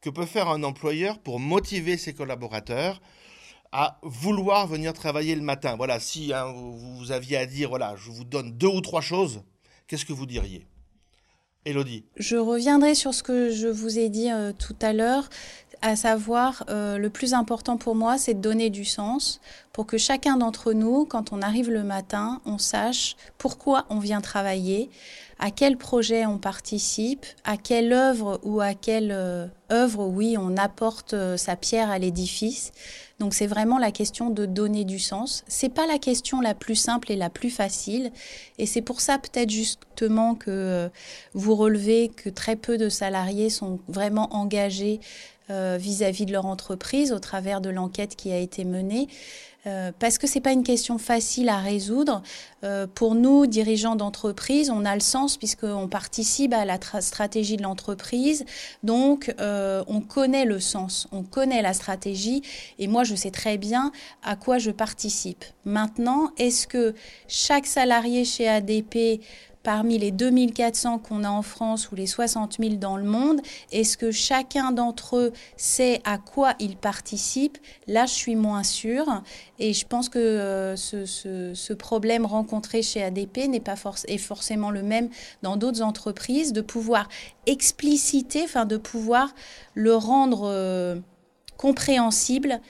que 0.00 0.08
peut 0.08 0.24
faire 0.24 0.48
un 0.48 0.62
employeur 0.62 1.18
pour 1.18 1.40
motiver 1.40 1.96
ses 1.96 2.14
collaborateurs 2.14 3.02
à 3.72 3.98
vouloir 4.02 4.68
venir 4.68 4.92
travailler 4.92 5.34
le 5.34 5.42
matin? 5.42 5.74
Voilà, 5.76 5.98
si 5.98 6.32
hein, 6.32 6.52
vous, 6.54 7.10
aviez 7.10 7.38
à 7.38 7.46
dire, 7.46 7.70
voilà, 7.70 7.96
je 7.96 8.12
vous 8.12 8.22
donne 8.22 8.52
deux 8.52 8.68
ou 8.68 8.80
trois 8.80 9.00
choses, 9.00 9.42
qu'est-ce 9.88 10.04
que 10.04 10.12
vous 10.12 10.26
diriez? 10.26 10.64
Elodie 11.64 12.04
Je 12.16 12.36
reviendrai 12.36 12.94
sur 12.94 13.12
ce 13.12 13.24
que 13.24 13.50
je 13.50 13.66
vous 13.66 13.98
ai 13.98 14.08
dit 14.08 14.30
euh, 14.30 14.52
tout 14.52 14.76
à 14.80 14.92
l'heure 14.92 15.28
à 15.82 15.96
savoir 15.96 16.64
euh, 16.68 16.98
le 16.98 17.08
plus 17.10 17.32
important 17.32 17.76
pour 17.76 17.94
moi, 17.94 18.18
c'est 18.18 18.34
de 18.34 18.40
donner 18.40 18.70
du 18.70 18.84
sens 18.84 19.40
pour 19.72 19.86
que 19.86 19.98
chacun 19.98 20.36
d'entre 20.36 20.72
nous, 20.72 21.06
quand 21.06 21.32
on 21.32 21.40
arrive 21.40 21.70
le 21.70 21.84
matin, 21.84 22.40
on 22.44 22.58
sache 22.58 23.16
pourquoi 23.38 23.86
on 23.88 23.98
vient 23.98 24.20
travailler, 24.20 24.90
à 25.38 25.50
quel 25.50 25.78
projet 25.78 26.26
on 26.26 26.36
participe, 26.36 27.24
à 27.44 27.56
quelle 27.56 27.94
œuvre 27.94 28.40
ou 28.42 28.60
à 28.60 28.74
quelle 28.74 29.10
euh, 29.10 29.46
œuvre, 29.72 30.06
oui, 30.06 30.36
on 30.38 30.58
apporte 30.58 31.14
euh, 31.14 31.38
sa 31.38 31.56
pierre 31.56 31.88
à 31.88 31.98
l'édifice. 31.98 32.72
Donc 33.18 33.32
c'est 33.32 33.46
vraiment 33.46 33.78
la 33.78 33.90
question 33.90 34.28
de 34.28 34.44
donner 34.44 34.84
du 34.84 34.98
sens. 34.98 35.44
C'est 35.46 35.72
pas 35.72 35.86
la 35.86 35.98
question 35.98 36.42
la 36.42 36.54
plus 36.54 36.74
simple 36.74 37.10
et 37.10 37.16
la 37.16 37.30
plus 37.30 37.50
facile, 37.50 38.12
et 38.58 38.66
c'est 38.66 38.82
pour 38.82 39.00
ça 39.00 39.18
peut-être 39.18 39.50
justement 39.50 40.34
que 40.34 40.90
vous 41.32 41.54
relevez 41.54 42.08
que 42.08 42.28
très 42.28 42.56
peu 42.56 42.76
de 42.76 42.88
salariés 42.90 43.48
sont 43.48 43.78
vraiment 43.88 44.34
engagés 44.34 45.00
euh, 45.50 45.76
vis-à-vis 45.80 46.26
de 46.26 46.32
leur 46.32 46.46
entreprise 46.46 47.12
au 47.12 47.18
travers 47.18 47.60
de 47.60 47.70
l'enquête 47.70 48.14
qui 48.16 48.32
a 48.32 48.38
été 48.38 48.64
menée. 48.64 49.08
euh, 49.66 49.92
parce 49.98 50.16
que 50.16 50.26
c'est 50.26 50.40
pas 50.40 50.52
une 50.52 50.62
question 50.62 50.96
facile 50.96 51.50
à 51.50 51.58
résoudre. 51.58 52.22
Euh, 52.64 52.86
pour 52.86 53.14
nous, 53.14 53.46
dirigeants 53.46 53.96
d'entreprise, 53.96 54.70
on 54.70 54.84
a 54.86 54.94
le 54.94 55.00
sens 55.00 55.36
puisqu'on 55.36 55.86
participe 55.88 56.54
à 56.54 56.64
la 56.64 56.78
stratégie 57.00 57.56
de 57.58 57.62
l'entreprise, 57.62 58.44
donc 58.82 59.34
on 59.38 60.00
connaît 60.00 60.46
le 60.46 60.60
sens, 60.60 61.08
on 61.12 61.22
connaît 61.24 61.62
la 61.62 61.74
stratégie, 61.74 62.42
et 62.78 62.88
moi 62.88 63.04
je 63.04 63.14
sais 63.14 63.30
très 63.30 63.58
bien 63.58 63.92
à 64.22 64.36
quoi 64.36 64.58
je 64.58 64.70
participe. 64.70 65.44
Maintenant, 65.66 66.30
est-ce 66.38 66.66
que 66.66 66.94
chaque 67.28 67.66
salarié 67.66 68.24
chez 68.24 68.48
ADP 68.48 69.20
parmi 69.62 69.98
les 69.98 70.10
2400 70.10 70.98
qu'on 70.98 71.24
a 71.24 71.30
en 71.30 71.42
France 71.42 71.90
ou 71.90 71.94
les 71.94 72.06
60 72.06 72.56
000 72.58 72.74
dans 72.76 72.96
le 72.96 73.04
monde, 73.04 73.40
est-ce 73.72 73.96
que 73.96 74.10
chacun 74.10 74.72
d'entre 74.72 75.16
eux 75.16 75.32
sait 75.56 76.00
à 76.04 76.18
quoi 76.18 76.54
il 76.58 76.76
participe? 76.76 77.58
Là, 77.86 78.06
je 78.06 78.12
suis 78.12 78.36
moins 78.36 78.62
sûre. 78.62 79.22
Et 79.58 79.72
je 79.74 79.86
pense 79.86 80.08
que 80.08 80.18
euh, 80.18 80.76
ce, 80.76 81.72
problème 81.74 82.26
rencontré 82.26 82.82
chez 82.82 83.02
ADP 83.02 83.48
n'est 83.48 83.60
pas 83.60 83.76
forcément 83.76 84.70
le 84.70 84.82
même 84.82 85.08
dans 85.42 85.56
d'autres 85.56 85.82
entreprises, 85.82 86.52
de 86.52 86.60
pouvoir 86.60 87.08
expliciter, 87.46 88.42
enfin 88.44 88.64
de 88.64 88.76
pouvoir 88.76 89.34
le 89.74 89.94
rendre 89.94 90.42
euh, 90.44 90.96
compréhensible 91.56 92.60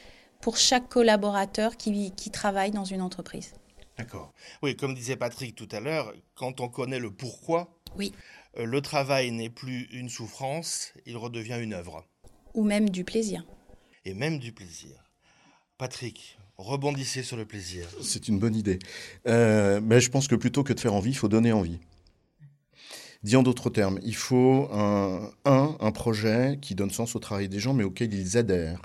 pour 0.40 0.56
chaque 0.56 0.88
collaborateur 0.88 1.76
qui 1.76 2.30
travaille 2.32 2.70
dans 2.70 2.84
une 2.84 3.02
entreprise. 3.02 3.52
D'accord. 4.00 4.32
Oui, 4.62 4.76
comme 4.76 4.94
disait 4.94 5.16
Patrick 5.16 5.54
tout 5.54 5.68
à 5.72 5.80
l'heure, 5.80 6.12
quand 6.34 6.60
on 6.60 6.68
connaît 6.68 6.98
le 6.98 7.10
pourquoi, 7.10 7.80
oui. 7.96 8.12
Euh, 8.58 8.64
le 8.64 8.80
travail 8.80 9.30
n'est 9.30 9.50
plus 9.50 9.88
une 9.92 10.08
souffrance, 10.08 10.92
il 11.06 11.16
redevient 11.16 11.58
une 11.60 11.72
œuvre. 11.72 12.04
Ou 12.54 12.64
même 12.64 12.90
du 12.90 13.04
plaisir. 13.04 13.44
Et 14.04 14.14
même 14.14 14.38
du 14.38 14.52
plaisir. 14.52 15.04
Patrick, 15.78 16.38
rebondissez 16.58 17.22
sur 17.22 17.36
le 17.36 17.44
plaisir. 17.44 17.86
C'est 18.02 18.28
une 18.28 18.38
bonne 18.38 18.56
idée. 18.56 18.78
Euh, 19.26 19.80
mais 19.82 20.00
je 20.00 20.10
pense 20.10 20.28
que 20.28 20.34
plutôt 20.34 20.64
que 20.64 20.72
de 20.72 20.80
faire 20.80 20.94
envie, 20.94 21.10
il 21.10 21.16
faut 21.16 21.28
donner 21.28 21.52
envie. 21.52 21.78
Dit 23.22 23.36
en 23.36 23.42
d'autres 23.42 23.70
termes, 23.70 24.00
il 24.02 24.16
faut 24.16 24.68
un, 24.72 25.30
un, 25.44 25.76
un 25.78 25.92
projet 25.92 26.58
qui 26.60 26.74
donne 26.74 26.90
sens 26.90 27.14
au 27.14 27.18
travail 27.18 27.48
des 27.48 27.60
gens, 27.60 27.74
mais 27.74 27.84
auquel 27.84 28.12
ils 28.14 28.38
adhèrent. 28.38 28.80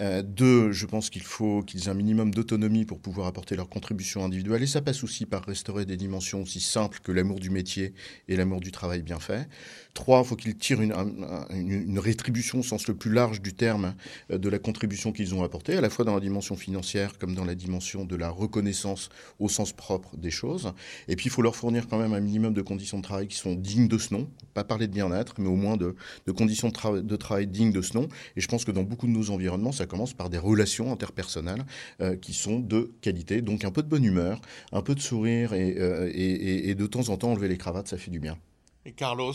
Euh, 0.00 0.22
deux, 0.22 0.70
je 0.70 0.86
pense 0.86 1.10
qu'il 1.10 1.22
faut 1.22 1.62
qu'ils 1.62 1.84
aient 1.84 1.88
un 1.88 1.94
minimum 1.94 2.32
d'autonomie 2.32 2.84
pour 2.84 3.00
pouvoir 3.00 3.26
apporter 3.26 3.56
leur 3.56 3.68
contribution 3.68 4.24
individuelle. 4.24 4.62
Et 4.62 4.66
ça 4.66 4.80
passe 4.80 5.02
aussi 5.02 5.26
par 5.26 5.44
restaurer 5.44 5.86
des 5.86 5.96
dimensions 5.96 6.42
aussi 6.42 6.60
simples 6.60 7.00
que 7.02 7.10
l'amour 7.10 7.40
du 7.40 7.50
métier 7.50 7.94
et 8.28 8.36
l'amour 8.36 8.60
du 8.60 8.70
travail 8.70 9.02
bien 9.02 9.18
fait. 9.18 9.48
Trois, 9.94 10.20
il 10.20 10.28
faut 10.28 10.36
qu'ils 10.36 10.56
tirent 10.56 10.80
une, 10.80 11.98
rétribution 11.98 12.60
au 12.60 12.62
sens 12.62 12.86
le 12.86 12.94
plus 12.94 13.12
large 13.12 13.42
du 13.42 13.54
terme 13.54 13.96
euh, 14.30 14.38
de 14.38 14.48
la 14.48 14.60
contribution 14.60 15.10
qu'ils 15.10 15.34
ont 15.34 15.42
apportée, 15.42 15.76
à 15.76 15.80
la 15.80 15.90
fois 15.90 16.04
dans 16.04 16.14
la 16.14 16.20
dimension 16.20 16.56
financière 16.56 17.18
comme 17.18 17.34
dans 17.34 17.44
la 17.44 17.56
dimension 17.56 18.04
de 18.04 18.14
la 18.14 18.30
reconnaissance 18.30 19.08
au 19.40 19.48
sens 19.48 19.72
propre 19.72 20.16
des 20.16 20.30
choses. 20.30 20.72
Et 21.08 21.16
puis, 21.16 21.26
il 21.26 21.30
faut 21.30 21.42
leur 21.42 21.56
fournir 21.56 21.88
quand 21.88 21.98
même 21.98 22.12
un 22.12 22.20
minimum 22.20 22.54
de 22.54 22.62
conditions 22.62 22.98
de 22.98 23.02
travail 23.02 23.26
qui 23.26 23.36
sont 23.36 23.56
dignes 23.56 23.88
de 23.88 23.98
ce 23.98 24.14
nom. 24.14 24.28
Pas 24.54 24.62
parler 24.62 24.86
de 24.86 24.92
bien-être, 24.92 25.34
mais 25.38 25.48
au 25.48 25.56
moins 25.56 25.76
de, 25.76 25.96
de 26.26 26.32
conditions 26.32 26.68
de, 26.68 27.00
de 27.00 27.16
travail 27.16 27.48
dignes 27.48 27.72
de 27.72 27.82
ce 27.82 27.94
nom. 27.94 28.08
Et 28.36 28.40
je 28.40 28.46
pense 28.46 28.64
que 28.64 28.70
dans 28.70 28.84
beaucoup 28.84 29.08
de 29.08 29.12
nos 29.12 29.30
environnements, 29.30 29.72
ça 29.72 29.86
commence 29.88 30.14
par 30.14 30.30
des 30.30 30.38
relations 30.38 30.92
interpersonnelles 30.92 31.64
euh, 32.00 32.16
qui 32.16 32.32
sont 32.32 32.60
de 32.60 32.92
qualité. 33.00 33.42
Donc 33.42 33.64
un 33.64 33.70
peu 33.70 33.82
de 33.82 33.88
bonne 33.88 34.04
humeur, 34.04 34.40
un 34.72 34.82
peu 34.82 34.94
de 34.94 35.00
sourire 35.00 35.50
euh, 35.52 36.10
et, 36.12 36.70
et, 36.70 36.74
de 36.74 36.86
temps 36.86 37.08
en 37.08 37.16
temps 37.16 37.32
enlever 37.32 37.48
les 37.48 37.58
cravates, 37.58 37.88
ça 37.88 37.98
fait 37.98 38.10
du 38.10 38.20
bien. 38.20 38.38
Et 38.84 38.92
Carlos, 38.92 39.34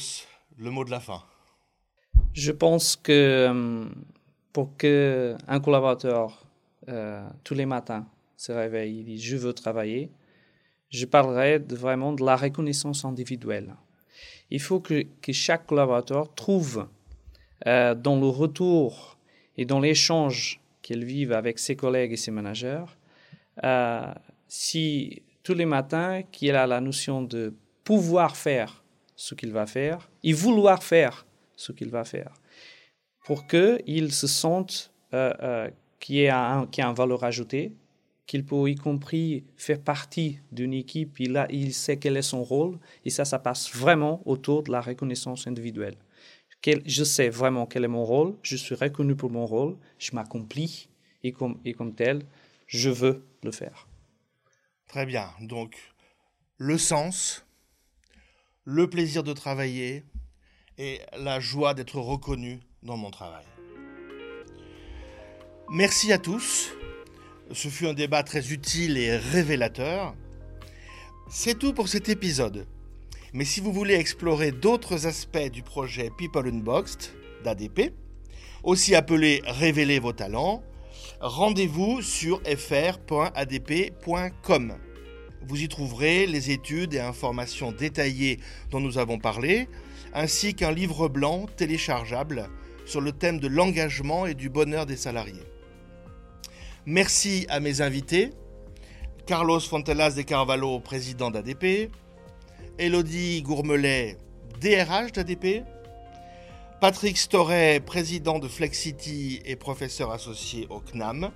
le 0.57 0.71
mot 0.71 0.85
de 0.85 0.91
la 0.91 0.99
fin. 0.99 1.23
Je 2.33 2.51
pense 2.51 2.95
que 2.95 3.11
euh, 3.11 3.85
pour 4.53 4.77
que 4.77 5.35
un 5.47 5.59
collaborateur 5.59 6.39
tous 7.45 7.53
les 7.53 7.65
matins 7.65 8.05
se 8.35 8.51
réveille 8.51 8.99
et 8.99 9.03
dit 9.03 9.17
je 9.17 9.37
veux 9.37 9.53
travailler, 9.53 10.11
je 10.89 11.05
parlerai 11.05 11.59
de, 11.59 11.77
vraiment 11.77 12.11
de 12.11 12.25
la 12.25 12.35
reconnaissance 12.35 13.05
individuelle. 13.05 13.73
Il 14.51 14.59
faut 14.59 14.81
que, 14.81 15.05
que 15.21 15.31
chaque 15.31 15.65
collaborateur 15.65 16.35
trouve 16.35 16.87
dans 17.65 18.19
le 18.19 18.27
retour 18.27 19.12
et 19.57 19.65
dans 19.65 19.79
l'échange 19.79 20.59
qu'elle 20.81 21.03
vive 21.03 21.31
avec 21.31 21.59
ses 21.59 21.75
collègues 21.75 22.13
et 22.13 22.17
ses 22.17 22.31
managers, 22.31 22.85
euh, 23.63 24.11
si 24.47 25.21
tous 25.43 25.53
les 25.53 25.65
matins 25.65 26.21
qu'il 26.31 26.55
a 26.55 26.67
la 26.67 26.81
notion 26.81 27.21
de 27.21 27.53
pouvoir 27.83 28.35
faire 28.35 28.83
ce 29.15 29.35
qu'il 29.35 29.51
va 29.51 29.65
faire 29.65 30.09
et 30.23 30.33
vouloir 30.33 30.83
faire 30.83 31.25
ce 31.55 31.71
qu'il 31.71 31.89
va 31.89 32.03
faire, 32.03 32.33
pour 33.25 33.47
qu'il 33.47 34.11
se 34.11 34.27
sente 34.27 34.91
euh, 35.13 35.33
euh, 35.41 35.69
qu'il 35.99 36.15
y, 36.15 36.27
a 36.27 36.59
a 36.59 36.87
un 36.87 36.93
valeur 36.93 37.23
ajoutée, 37.23 37.71
qu'il 38.25 38.45
peut 38.45 38.69
y 38.69 38.75
compris 38.75 39.43
faire 39.57 39.79
partie 39.79 40.39
d'une 40.51 40.73
équipe, 40.73 41.19
il, 41.19 41.37
a, 41.37 41.47
il 41.49 41.73
sait 41.73 41.97
quel 41.97 42.17
est 42.17 42.21
son 42.21 42.43
rôle, 42.43 42.79
et 43.05 43.09
ça, 43.09 43.25
ça 43.25 43.39
passe 43.39 43.73
vraiment 43.73 44.21
autour 44.25 44.63
de 44.63 44.71
la 44.71 44.81
reconnaissance 44.81 45.47
individuelle 45.47 45.95
je 46.85 47.03
sais 47.03 47.29
vraiment 47.29 47.65
quel 47.65 47.83
est 47.83 47.89
mon 47.89 48.05
rôle, 48.05 48.35
je 48.41 48.55
suis 48.55 48.75
reconnu 48.75 49.15
pour 49.15 49.29
mon 49.29 49.45
rôle, 49.45 49.77
je 49.99 50.11
m'accomplis 50.13 50.89
et 51.23 51.31
comme, 51.31 51.59
et 51.65 51.73
comme 51.73 51.93
tel, 51.93 52.25
je 52.67 52.89
veux 52.89 53.25
le 53.43 53.51
faire. 53.51 53.87
Très 54.87 55.05
bien. 55.05 55.29
Donc, 55.41 55.75
le 56.57 56.77
sens, 56.77 57.45
le 58.63 58.89
plaisir 58.89 59.23
de 59.23 59.33
travailler 59.33 60.03
et 60.77 61.01
la 61.17 61.39
joie 61.39 61.73
d'être 61.73 61.99
reconnu 61.99 62.59
dans 62.81 62.97
mon 62.97 63.11
travail. 63.11 63.45
Merci 65.69 66.11
à 66.11 66.17
tous. 66.17 66.71
Ce 67.51 67.67
fut 67.67 67.87
un 67.87 67.93
débat 67.93 68.23
très 68.23 68.51
utile 68.51 68.97
et 68.97 69.17
révélateur. 69.17 70.15
C'est 71.29 71.57
tout 71.57 71.73
pour 71.73 71.87
cet 71.87 72.09
épisode. 72.09 72.67
Mais 73.35 73.45
si 73.45 73.61
vous 73.61 73.73
voulez 73.73 73.95
explorer 73.95 74.51
d'autres 74.51 75.07
aspects 75.07 75.49
du 75.51 75.63
projet 75.63 76.11
People 76.15 76.47
Unboxed 76.47 77.15
d'ADP, 77.43 77.91
aussi 78.61 78.93
appelé 78.93 79.41
Révéler 79.47 79.97
vos 79.97 80.13
talents, 80.13 80.61
rendez-vous 81.19 82.03
sur 82.03 82.41
fr.adp.com. 82.45 82.93
Vous 85.47 85.61
y 85.61 85.67
trouverez 85.67 86.27
les 86.27 86.51
études 86.51 86.93
et 86.93 86.99
informations 86.99 87.71
détaillées 87.71 88.39
dont 88.69 88.79
nous 88.79 88.99
avons 88.99 89.17
parlé, 89.17 89.67
ainsi 90.13 90.53
qu'un 90.53 90.71
livre 90.71 91.09
blanc 91.09 91.47
téléchargeable 91.57 92.49
sur 92.85 93.01
le 93.01 93.13
thème 93.13 93.39
de 93.39 93.47
l'engagement 93.47 94.27
et 94.27 94.35
du 94.35 94.51
bonheur 94.51 94.85
des 94.85 94.95
salariés. 94.95 95.41
Merci 96.85 97.47
à 97.49 97.59
mes 97.59 97.81
invités, 97.81 98.29
Carlos 99.25 99.59
Fontelas 99.59 100.11
de 100.11 100.21
Carvalho, 100.21 100.79
président 100.79 101.31
d'ADP, 101.31 101.89
Elodie 102.79 103.43
Gourmelet, 103.43 104.17
DRH 104.59 105.11
d'ADP, 105.11 105.63
Patrick 106.81 107.19
Storet, 107.19 107.79
président 107.79 108.39
de 108.39 108.47
Flexity 108.47 109.41
et 109.45 109.55
professeur 109.55 110.11
associé 110.11 110.65
au 110.71 110.79
CNAM. 110.79 111.29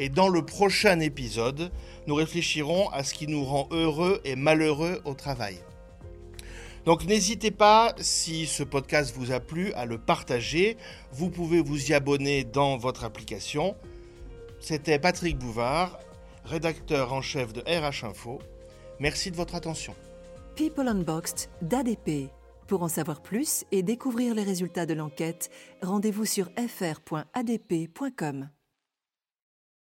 Et 0.00 0.08
dans 0.08 0.28
le 0.28 0.44
prochain 0.44 0.98
épisode, 0.98 1.70
nous 2.08 2.16
réfléchirons 2.16 2.88
à 2.88 3.04
ce 3.04 3.14
qui 3.14 3.28
nous 3.28 3.44
rend 3.44 3.68
heureux 3.70 4.20
et 4.24 4.34
malheureux 4.34 5.00
au 5.04 5.14
travail. 5.14 5.56
Donc 6.84 7.04
n'hésitez 7.04 7.52
pas, 7.52 7.94
si 8.00 8.46
ce 8.46 8.64
podcast 8.64 9.14
vous 9.14 9.30
a 9.30 9.38
plu, 9.38 9.72
à 9.74 9.84
le 9.84 9.98
partager. 9.98 10.76
Vous 11.12 11.30
pouvez 11.30 11.60
vous 11.60 11.90
y 11.90 11.94
abonner 11.94 12.42
dans 12.42 12.76
votre 12.76 13.04
application. 13.04 13.76
C'était 14.58 14.98
Patrick 14.98 15.38
Bouvard, 15.38 16.00
rédacteur 16.44 17.12
en 17.12 17.22
chef 17.22 17.52
de 17.52 17.60
RH 17.60 18.04
Info. 18.04 18.40
Merci 18.98 19.30
de 19.30 19.36
votre 19.36 19.54
attention. 19.54 19.94
People 20.60 20.88
Unboxed 20.88 21.48
d'ADP. 21.62 22.28
Pour 22.68 22.82
en 22.82 22.88
savoir 22.88 23.22
plus 23.22 23.64
et 23.72 23.82
découvrir 23.82 24.34
les 24.34 24.42
résultats 24.42 24.84
de 24.84 24.92
l'enquête, 24.92 25.48
rendez-vous 25.80 26.26
sur 26.26 26.50
fr.adp.com. 26.58 27.30